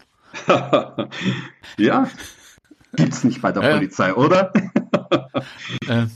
[1.78, 2.08] ja,
[2.96, 3.74] gibt's nicht bei der ja.
[3.76, 4.52] Polizei, oder?
[5.88, 6.06] äh,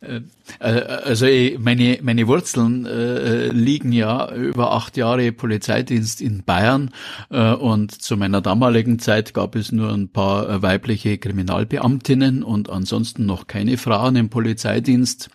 [0.00, 0.20] äh,
[0.60, 1.26] also
[1.58, 6.90] meine, meine Wurzeln äh, liegen ja über acht Jahre Polizeidienst in Bayern
[7.30, 13.26] äh, und zu meiner damaligen Zeit gab es nur ein paar weibliche Kriminalbeamtinnen und ansonsten
[13.26, 15.30] noch keine Frauen im Polizeidienst.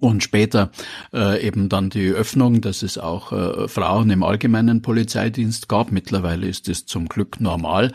[0.00, 0.70] Und später
[1.12, 5.90] äh, eben dann die Öffnung, dass es auch äh, Frauen im allgemeinen Polizeidienst gab.
[5.90, 7.92] Mittlerweile ist es zum Glück normal.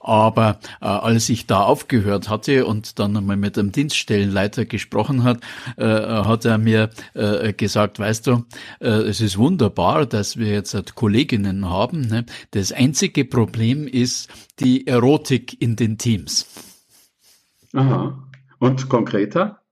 [0.00, 5.40] Aber äh, als ich da aufgehört hatte und dann einmal mit dem Dienststellenleiter gesprochen hat,
[5.78, 8.44] äh, hat er mir äh, gesagt, weißt du,
[8.80, 12.02] äh, es ist wunderbar, dass wir jetzt halt Kolleginnen haben.
[12.02, 12.26] Ne?
[12.50, 14.28] Das einzige Problem ist
[14.60, 16.46] die Erotik in den Teams.
[17.72, 18.22] Aha.
[18.58, 19.62] Und konkreter?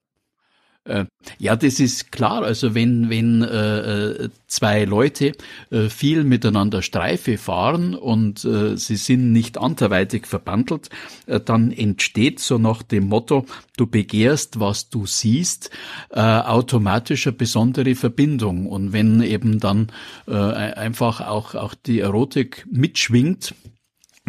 [0.85, 1.07] Äh,
[1.39, 2.43] ja, das ist klar.
[2.43, 5.33] Also wenn wenn äh, äh, zwei Leute
[5.71, 10.91] äh, viel miteinander Streife fahren und äh, sie sind nicht anderweitig verbandelt,
[11.27, 13.47] äh, dann entsteht so nach dem Motto:
[13.79, 15.71] Du begehrst, was du siehst,
[16.11, 18.67] äh, automatisch eine besondere Verbindung.
[18.67, 19.89] Und wenn eben dann
[20.29, 23.55] äh, einfach auch auch die Erotik mitschwingt,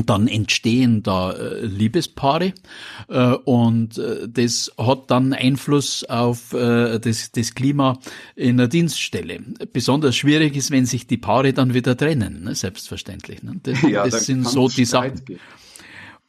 [0.04, 2.54] dann entstehen da äh, Liebespaare
[3.08, 8.00] äh, und äh, das hat dann Einfluss auf das, das Klima
[8.36, 9.40] in der Dienststelle.
[9.72, 12.56] Besonders schwierig ist, wenn sich die Paare dann wieder trennen, ne?
[12.56, 13.44] selbstverständlich.
[13.44, 13.60] Ne?
[13.64, 15.24] Das, ja, das sind so die Sachen.
[15.26, 15.40] Geben.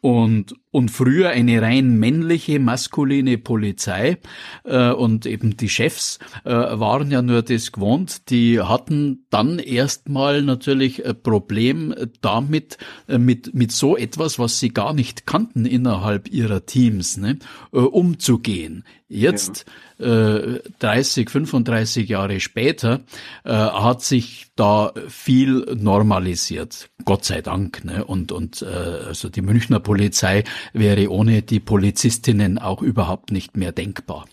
[0.01, 4.19] Und, und früher eine rein männliche, maskuline Polizei
[4.65, 8.31] äh, und eben die Chefs äh, waren ja nur das gewohnt.
[8.31, 12.79] Die hatten dann erstmal natürlich ein Problem damit,
[13.09, 17.39] äh, mit, mit so etwas, was sie gar nicht kannten innerhalb ihrer Teams, ne,
[17.73, 18.85] äh, umzugehen.
[19.09, 19.73] Jetzt, ja.
[19.99, 23.01] Äh, 30, 35 Jahre später,
[23.45, 26.91] äh, hat sich da viel normalisiert.
[27.05, 27.85] Gott sei Dank.
[27.85, 28.05] Ne?
[28.05, 33.73] Und, und äh, also die Münchner Polizei wäre ohne die Polizistinnen auch überhaupt nicht mehr
[33.73, 34.27] denkbar.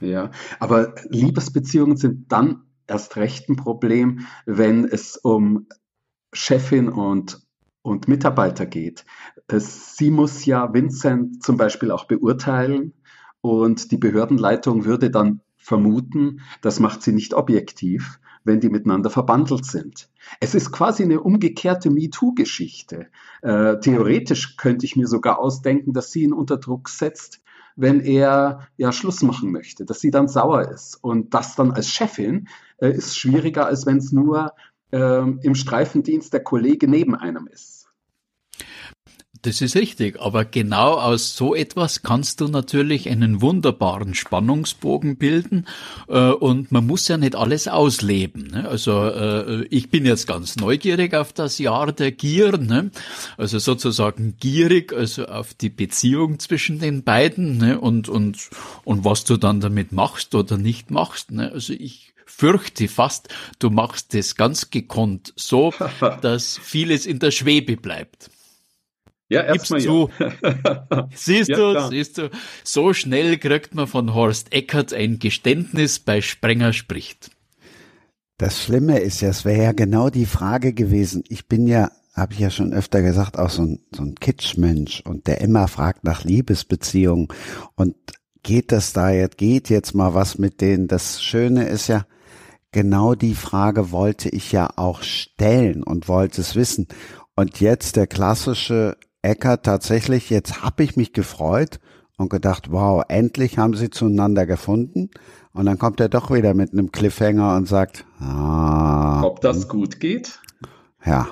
[0.00, 5.68] Ja, aber Liebesbeziehungen sind dann erst recht ein Problem, wenn es um
[6.32, 7.40] Chefin und
[7.86, 9.04] und Mitarbeiter geht.
[9.48, 12.94] Sie muss ja Vincent zum Beispiel auch beurteilen
[13.46, 19.64] und die Behördenleitung würde dann vermuten, das macht sie nicht objektiv, wenn die miteinander verbandelt
[19.64, 20.08] sind.
[20.40, 23.06] Es ist quasi eine umgekehrte MeToo-Geschichte.
[23.42, 27.40] Äh, theoretisch könnte ich mir sogar ausdenken, dass sie ihn unter Druck setzt,
[27.76, 31.02] wenn er ja Schluss machen möchte, dass sie dann sauer ist.
[31.02, 34.52] Und das dann als Chefin äh, ist schwieriger, als wenn es nur
[34.92, 37.75] äh, im Streifendienst der Kollege neben einem ist.
[39.46, 45.68] Das ist richtig, aber genau aus so etwas kannst du natürlich einen wunderbaren Spannungsbogen bilden
[46.08, 48.48] äh, und man muss ja nicht alles ausleben.
[48.48, 48.68] Ne?
[48.68, 52.90] Also äh, ich bin jetzt ganz neugierig auf das Jahr der Gier, ne?
[53.36, 57.78] also sozusagen gierig, also auf die Beziehung zwischen den beiden ne?
[57.78, 58.50] und und
[58.82, 61.30] und was du dann damit machst oder nicht machst.
[61.30, 61.52] Ne?
[61.52, 63.28] Also ich fürchte fast,
[63.60, 65.72] du machst das ganz gekonnt so,
[66.20, 68.28] dass vieles in der Schwebe bleibt.
[69.28, 70.10] Ja, erstmal zu.
[70.18, 71.08] Ja.
[71.14, 71.90] siehst ja, du, klar.
[71.90, 72.30] siehst du,
[72.62, 77.30] so schnell kriegt man von Horst Eckert ein Geständnis bei Sprenger spricht.
[78.38, 81.24] Das Schlimme ist ja, es wäre ja genau die Frage gewesen.
[81.28, 85.00] Ich bin ja, habe ich ja schon öfter gesagt, auch so ein, so ein Kitschmensch
[85.00, 87.28] und der immer fragt nach Liebesbeziehungen
[87.74, 87.96] und
[88.42, 90.86] geht das da jetzt, geht jetzt mal was mit denen.
[90.86, 92.06] Das Schöne ist ja,
[92.70, 96.86] genau die Frage wollte ich ja auch stellen und wollte es wissen.
[97.34, 98.96] Und jetzt der klassische
[99.26, 101.80] Eckert tatsächlich, jetzt habe ich mich gefreut
[102.16, 105.10] und gedacht, wow, endlich haben sie zueinander gefunden.
[105.52, 109.98] Und dann kommt er doch wieder mit einem Cliffhanger und sagt, ah, ob das gut
[109.98, 110.38] geht?
[111.04, 111.28] Ja.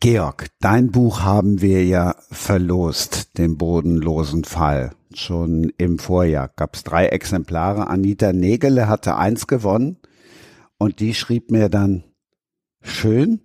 [0.00, 4.92] Georg, dein Buch haben wir ja verlost, den bodenlosen Fall.
[5.12, 7.88] Schon im Vorjahr gab es drei Exemplare.
[7.88, 9.98] Anita Nägele hatte eins gewonnen
[10.78, 12.04] und die schrieb mir dann,
[12.80, 13.40] schön,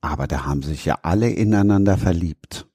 [0.00, 2.66] aber da haben sich ja alle ineinander verliebt.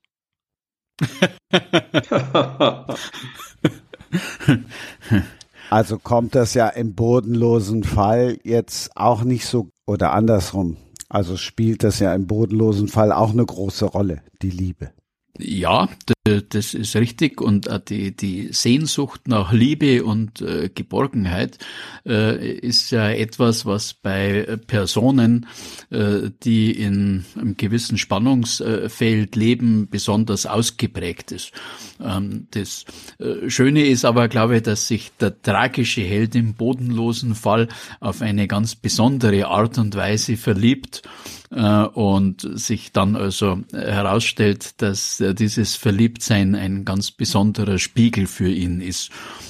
[5.69, 10.77] also kommt das ja im bodenlosen Fall jetzt auch nicht so oder andersrum.
[11.09, 14.91] Also spielt das ja im bodenlosen Fall auch eine große Rolle, die Liebe.
[15.37, 15.89] Ja,
[16.25, 21.57] das ist richtig und die, die Sehnsucht nach Liebe und äh, Geborgenheit
[22.05, 25.47] äh, ist ja etwas, was bei Personen,
[25.89, 31.51] äh, die in einem gewissen Spannungsfeld leben, besonders ausgeprägt ist.
[32.01, 32.85] Ähm, das
[33.19, 37.67] äh, Schöne ist aber, glaube ich, dass sich der tragische Held im bodenlosen Fall
[37.99, 41.01] auf eine ganz besondere Art und Weise verliebt
[41.55, 45.75] äh, und sich dann also herausstellt, dass äh, dieses
[46.13, 49.09] Verliebtsein ein ganz besonderer Spiegel für ihn ist.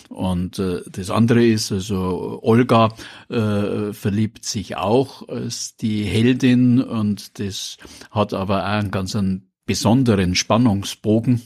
[0.10, 2.94] Und äh, das andere ist, also Olga
[3.30, 7.78] äh, verliebt sich auch als die Heldin und das
[8.12, 11.42] hat aber auch einen ganz einen besonderen Spannungsbogen.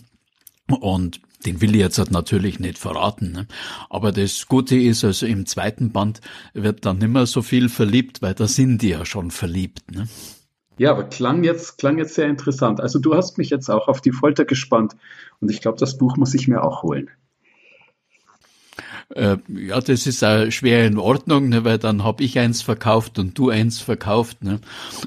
[0.67, 3.31] Und den will ich jetzt halt natürlich nicht verraten.
[3.31, 3.47] Ne?
[3.89, 6.21] Aber das Gute ist, also im zweiten Band
[6.53, 9.91] wird dann nicht mehr so viel verliebt, weil da sind die ja schon verliebt.
[9.91, 10.07] Ne?
[10.77, 12.79] Ja, aber klang jetzt, klang jetzt sehr interessant.
[12.79, 14.95] Also du hast mich jetzt auch auf die Folter gespannt
[15.39, 17.09] und ich glaube, das Buch muss ich mir auch holen.
[19.09, 23.19] Äh, ja, das ist auch schwer in Ordnung, ne, weil dann habe ich eins verkauft
[23.19, 24.43] und du eins verkauft.
[24.43, 24.59] Ne?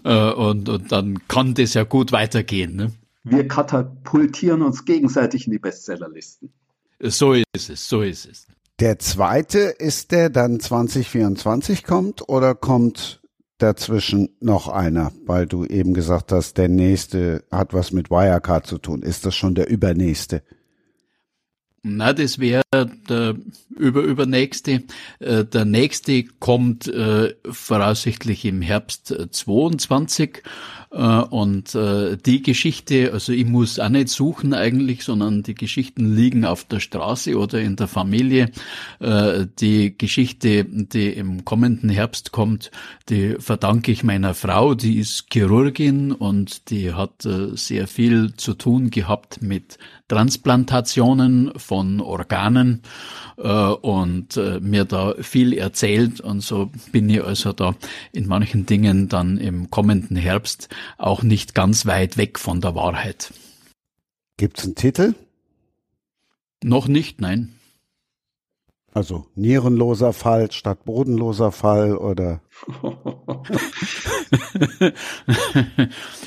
[0.04, 2.76] Äh, und, und dann kann das ja gut weitergehen.
[2.76, 2.92] Ne?
[3.24, 6.50] Wir katapultieren uns gegenseitig in die Bestsellerlisten.
[7.00, 8.46] So ist es, so ist es.
[8.78, 13.19] Der zweite, ist der dann 2024 kommt oder kommt
[13.62, 18.78] dazwischen noch einer, weil du eben gesagt hast, der nächste hat was mit Wirecard zu
[18.78, 19.02] tun.
[19.02, 20.42] Ist das schon der übernächste?
[21.82, 22.62] Na, das wäre
[23.08, 23.36] der
[23.74, 24.82] über übernächste.
[25.18, 30.42] Äh, der nächste kommt äh, voraussichtlich im Herbst 22
[30.90, 36.14] äh, und äh, die Geschichte, also ich muss auch nicht suchen eigentlich, sondern die Geschichten
[36.14, 38.50] liegen auf der Straße oder in der Familie.
[38.98, 42.70] Äh, die Geschichte, die im kommenden Herbst kommt,
[43.08, 48.90] die verdanke ich meiner Frau, die ist Chirurgin und die hat sehr viel zu tun
[48.90, 49.78] gehabt mit
[50.11, 52.82] Transplantationen von Organen
[53.36, 57.74] und mir da viel erzählt und so bin ich also da
[58.12, 63.32] in manchen Dingen dann im kommenden Herbst auch nicht ganz weit weg von der Wahrheit.
[64.36, 65.14] Gibt's einen Titel?
[66.62, 67.54] Noch nicht, nein.
[68.93, 72.41] Also nierenloser Fall statt bodenloser Fall oder?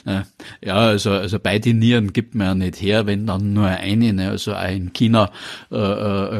[0.64, 4.14] ja, also, also beide Nieren gibt man ja nicht her, wenn dann nur eine.
[4.14, 4.30] Ne?
[4.30, 5.30] Also auch in China
[5.72, 5.76] äh,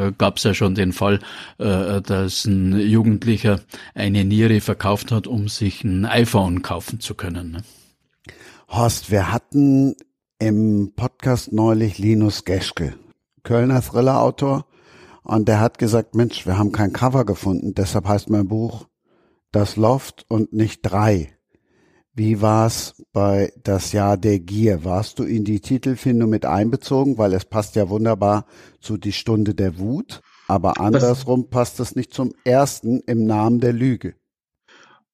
[0.08, 1.20] äh, gab es ja schon den Fall,
[1.58, 3.60] äh, dass ein Jugendlicher
[3.94, 7.52] eine Niere verkauft hat, um sich ein iPhone kaufen zu können.
[7.52, 7.62] Ne?
[8.68, 9.94] Horst, wir hatten
[10.38, 12.94] im Podcast neulich Linus Geschke,
[13.42, 14.64] Kölner Thriller-Autor,
[15.24, 18.86] und der hat gesagt, Mensch, wir haben kein Cover gefunden, deshalb heißt mein Buch
[19.50, 21.36] Das Loft und nicht drei.
[22.12, 24.84] Wie war's bei Das Jahr der Gier?
[24.84, 28.46] Warst du in die Titelfindung mit einbezogen, weil es passt ja wunderbar
[28.80, 33.72] zu Die Stunde der Wut, aber andersrum passt es nicht zum ersten im Namen der
[33.72, 34.14] Lüge.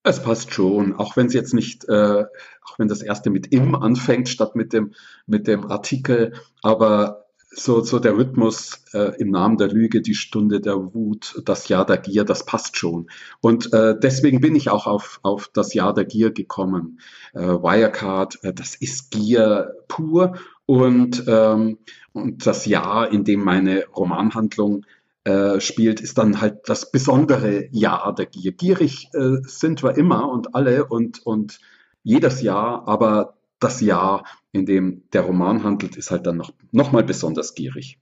[0.02, 2.24] Es passt schon, auch wenn es jetzt nicht, äh,
[2.64, 4.92] auch wenn das erste mit im anfängt statt mit dem
[5.26, 10.60] mit dem Artikel, aber so so der Rhythmus äh, im Namen der Lüge, die Stunde
[10.60, 13.10] der Wut, das Jahr der Gier, das passt schon.
[13.40, 17.00] Und äh, deswegen bin ich auch auf auf das Jahr der Gier gekommen.
[17.32, 20.36] Äh, Wirecard, äh, das ist Gier pur
[20.66, 21.78] und ähm,
[22.12, 24.84] und das Jahr, in dem meine Romanhandlung
[25.24, 28.52] äh, spielt, ist dann halt das besondere Jahr der Gier.
[28.52, 31.60] Gierig äh, sind wir immer und alle und, und
[32.02, 36.92] jedes Jahr, aber das Jahr, in dem der Roman handelt, ist halt dann noch, noch
[36.92, 37.98] mal besonders gierig.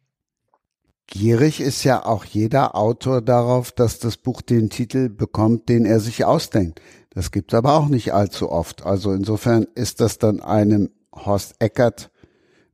[1.07, 6.01] Gierig ist ja auch jeder Autor darauf, dass das Buch den Titel bekommt, den er
[6.01, 6.83] sich ausdenkt.
[7.11, 8.85] Das gibt's aber auch nicht allzu oft.
[8.85, 12.11] Also insofern ist das dann einem Horst Eckert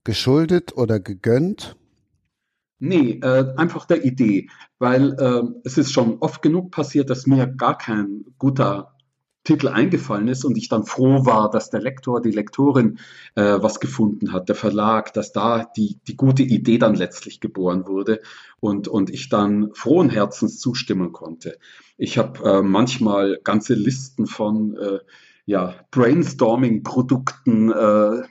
[0.02, 1.76] geschuldet oder gegönnt?
[2.80, 7.46] Nee, äh, einfach der Idee, weil äh, es ist schon oft genug passiert, dass mir
[7.46, 8.93] gar kein guter
[9.44, 12.98] Titel eingefallen ist und ich dann froh war, dass der Lektor, die Lektorin
[13.34, 17.86] äh, was gefunden hat, der Verlag, dass da die, die gute Idee dann letztlich geboren
[17.86, 18.20] wurde
[18.58, 21.58] und, und ich dann frohen Herzens zustimmen konnte.
[21.98, 24.98] Ich habe äh, manchmal ganze Listen von äh,
[25.46, 28.22] ja, Brainstorming-Produkten äh,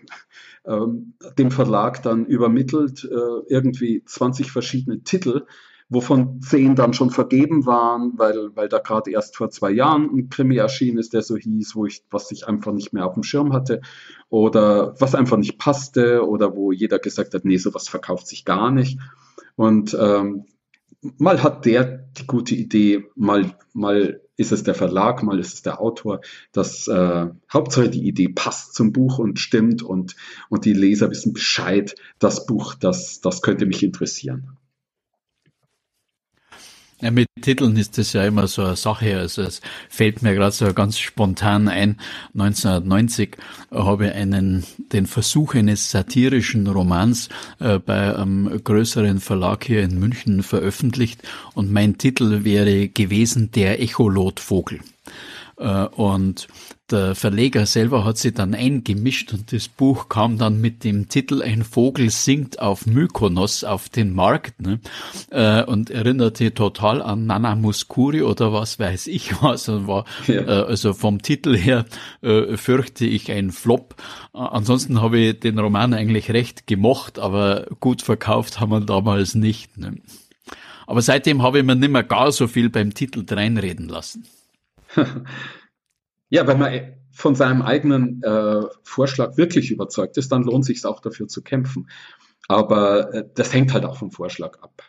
[0.66, 5.45] ähm, dem Verlag dann übermittelt, äh, irgendwie 20 verschiedene Titel,
[5.93, 10.29] wovon zehn dann schon vergeben waren, weil, weil da gerade erst vor zwei Jahren ein
[10.29, 13.23] Krimi erschienen ist, der so hieß, wo ich, was ich einfach nicht mehr auf dem
[13.23, 13.81] Schirm hatte
[14.29, 18.71] oder was einfach nicht passte oder wo jeder gesagt hat, nee, sowas verkauft sich gar
[18.71, 18.99] nicht.
[19.55, 20.45] Und ähm,
[21.17, 21.83] mal hat der
[22.17, 26.21] die gute Idee, mal, mal ist es der Verlag, mal ist es der Autor.
[26.51, 30.15] Das äh, Hauptsache die Idee passt zum Buch und stimmt und,
[30.49, 34.57] und die Leser wissen Bescheid, das Buch, das, das könnte mich interessieren.
[37.04, 39.18] Ja, mit Titeln ist das ja immer so eine Sache.
[39.18, 41.99] Also es fällt mir gerade so ganz spontan ein.
[42.34, 43.36] 1990
[43.72, 47.28] habe ich einen den Versuch eines satirischen Romans
[47.60, 51.24] äh, bei einem größeren Verlag hier in München veröffentlicht
[51.56, 54.80] und mein Titel wäre gewesen Der Echolotvogel.
[55.58, 56.47] Äh, und
[56.93, 61.41] der Verleger selber hat sich dann eingemischt und das Buch kam dann mit dem Titel
[61.41, 64.79] Ein Vogel singt auf Mykonos auf den Markt ne?
[65.29, 70.41] Äh, und erinnerte total an Nana Muskuri oder was weiß ich was und war ja.
[70.41, 71.85] Äh, also vom Titel her
[72.21, 73.95] fürchte ich ein Flop.
[74.33, 79.77] Ansonsten habe ich den Roman eigentlich recht gemocht, aber gut verkauft haben wir damals nicht.
[79.77, 79.97] Ne?
[80.87, 84.25] Aber seitdem habe ich mir nicht mehr gar so viel beim Titel dreinreden lassen.
[86.34, 90.84] ja, wenn man von seinem eigenen äh, Vorschlag wirklich überzeugt ist, dann lohnt es sich
[90.84, 91.91] auch dafür zu kämpfen.
[92.47, 94.81] Aber äh, das hängt halt auch vom Vorschlag ab.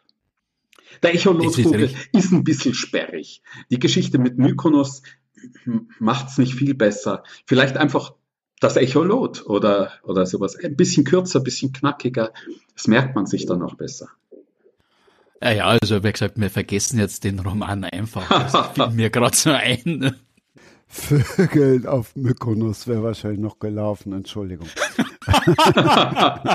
[1.02, 3.42] Der Echolotvogel ist ein bisschen sperrig.
[3.70, 5.02] Die Geschichte mit Mykonos
[5.98, 7.24] macht es nicht viel besser.
[7.44, 8.14] Vielleicht einfach
[8.58, 10.56] das Echolot oder, oder sowas.
[10.56, 12.32] Ein bisschen kürzer, ein bisschen knackiger.
[12.74, 14.08] Das merkt man sich dann auch besser.
[15.42, 18.26] Ja, ja, also wie gesagt, wir vergessen jetzt den Roman einfach.
[18.30, 20.14] Das fiel mir gerade so ein.
[20.86, 24.68] Vögeln auf Mykonos wäre wahrscheinlich noch gelaufen, Entschuldigung.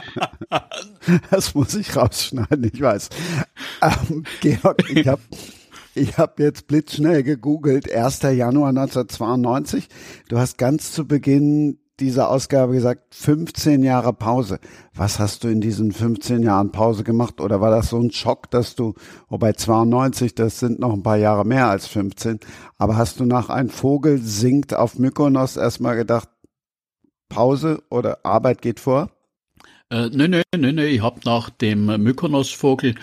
[1.32, 3.10] das muss ich rausschneiden, ich weiß.
[3.82, 5.22] Ähm, Georg, ich habe
[5.96, 8.22] ich hab jetzt blitzschnell gegoogelt, 1.
[8.22, 9.88] Januar 1992.
[10.30, 14.60] Du hast ganz zu Beginn dieser Ausgabe gesagt, 15 Jahre Pause.
[14.94, 17.42] Was hast du in diesen 15 Jahren Pause gemacht?
[17.42, 18.94] Oder war das so ein Schock, dass du,
[19.28, 22.40] wobei 92, das sind noch ein paar Jahre mehr als 15,
[22.78, 26.30] aber hast du nach Ein Vogel singt auf Mykonos erstmal gedacht,
[27.28, 29.10] Pause oder Arbeit geht vor?
[29.92, 32.94] Nö, nö, nö, nö, ich habe nach dem Mykonos-Vogel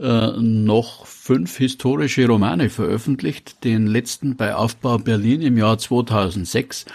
[0.00, 6.86] äh, noch fünf historische Romane veröffentlicht, den letzten bei Aufbau Berlin im Jahr 2006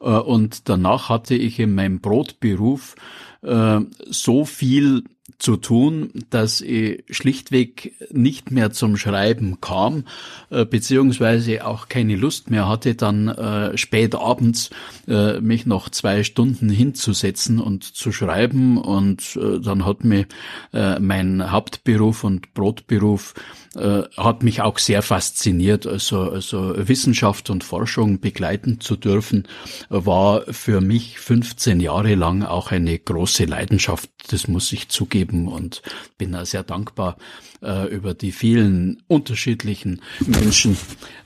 [0.00, 2.96] äh, und danach hatte ich in meinem Brotberuf
[3.42, 5.04] äh, so viel
[5.38, 10.04] zu tun, dass ich schlichtweg nicht mehr zum Schreiben kam,
[10.50, 14.70] äh, beziehungsweise auch keine Lust mehr hatte, dann äh, spät abends
[15.06, 18.78] äh, mich noch zwei Stunden hinzusetzen und zu schreiben.
[18.78, 20.26] Und äh, dann hat mir
[20.72, 23.34] äh, mein Hauptberuf und Brotberuf
[23.76, 25.86] äh, hat mich auch sehr fasziniert.
[25.86, 29.46] Also, also Wissenschaft und Forschung begleiten zu dürfen,
[29.88, 34.10] war für mich 15 Jahre lang auch eine große Leidenschaft.
[34.28, 35.82] Das muss ich zugeben und
[36.18, 37.16] bin da sehr dankbar
[37.62, 40.76] äh, über die vielen unterschiedlichen Menschen,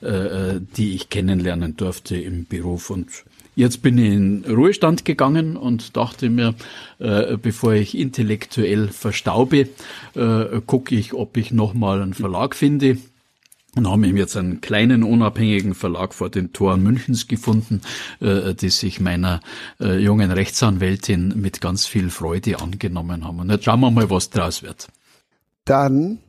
[0.01, 3.09] äh, äh die ich kennenlernen durfte im Beruf und
[3.55, 6.55] Jetzt bin ich in Ruhestand gegangen und dachte mir,
[6.99, 9.67] äh, bevor ich intellektuell verstaube,
[10.15, 12.97] äh, gucke ich, ob ich nochmal einen Verlag finde.
[13.73, 17.81] Und haben eben jetzt einen kleinen unabhängigen Verlag vor den Toren Münchens gefunden,
[18.19, 19.39] äh, die sich meiner
[19.79, 23.39] äh, jungen Rechtsanwältin mit ganz viel Freude angenommen haben.
[23.39, 24.89] Und jetzt schauen wir mal, was draus wird.
[25.63, 26.19] Dann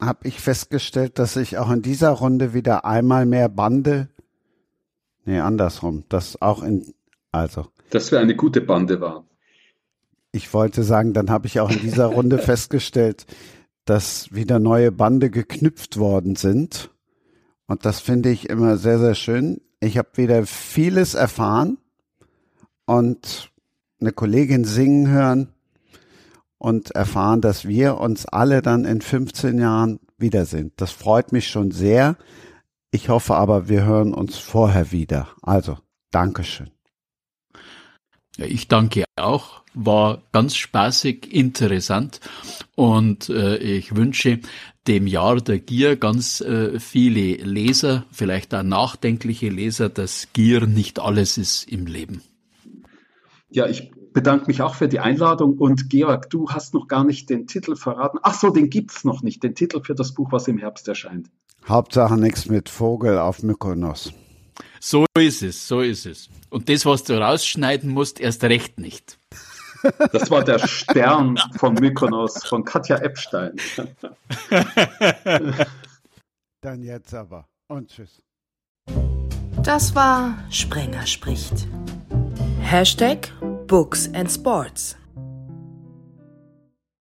[0.00, 4.08] habe ich festgestellt, dass ich auch in dieser Runde wieder einmal mehr Bande
[5.24, 6.04] Nee, andersrum.
[6.08, 6.94] Das auch in,
[7.32, 7.66] also.
[7.90, 9.24] Dass wir eine gute Bande waren.
[10.32, 13.26] Ich wollte sagen, dann habe ich auch in dieser Runde festgestellt,
[13.84, 16.90] dass wieder neue Bande geknüpft worden sind.
[17.66, 19.60] Und das finde ich immer sehr, sehr schön.
[19.80, 21.78] Ich habe wieder vieles erfahren
[22.86, 23.50] und
[24.00, 25.48] eine Kollegin singen hören
[26.58, 30.72] und erfahren, dass wir uns alle dann in 15 Jahren wiedersehen.
[30.76, 32.16] Das freut mich schon sehr.
[32.94, 35.26] Ich hoffe aber, wir hören uns vorher wieder.
[35.42, 35.78] Also,
[36.12, 36.70] Dankeschön.
[38.36, 39.64] Ja, ich danke auch.
[39.74, 42.20] War ganz spaßig, interessant
[42.76, 44.38] und äh, ich wünsche
[44.86, 51.00] dem Jahr der Gier ganz äh, viele Leser, vielleicht auch nachdenkliche Leser, dass Gier nicht
[51.00, 52.22] alles ist im Leben.
[53.50, 57.28] Ja, ich bedanke mich auch für die Einladung und Georg, du hast noch gar nicht
[57.28, 58.18] den Titel verraten.
[58.22, 61.28] Ach so, den gibt's noch nicht, den Titel für das Buch, was im Herbst erscheint.
[61.66, 64.12] Hauptsache nichts mit Vogel auf Mykonos.
[64.80, 66.28] So ist es, so ist es.
[66.50, 69.18] Und das, was du rausschneiden musst, erst recht nicht.
[70.12, 73.52] Das war der Stern von Mykonos, von Katja Epstein.
[76.60, 77.48] Dann jetzt aber.
[77.68, 78.22] Und tschüss.
[79.62, 81.66] Das war Sprenger spricht.
[82.60, 83.32] Hashtag
[83.66, 84.96] Books and Sports.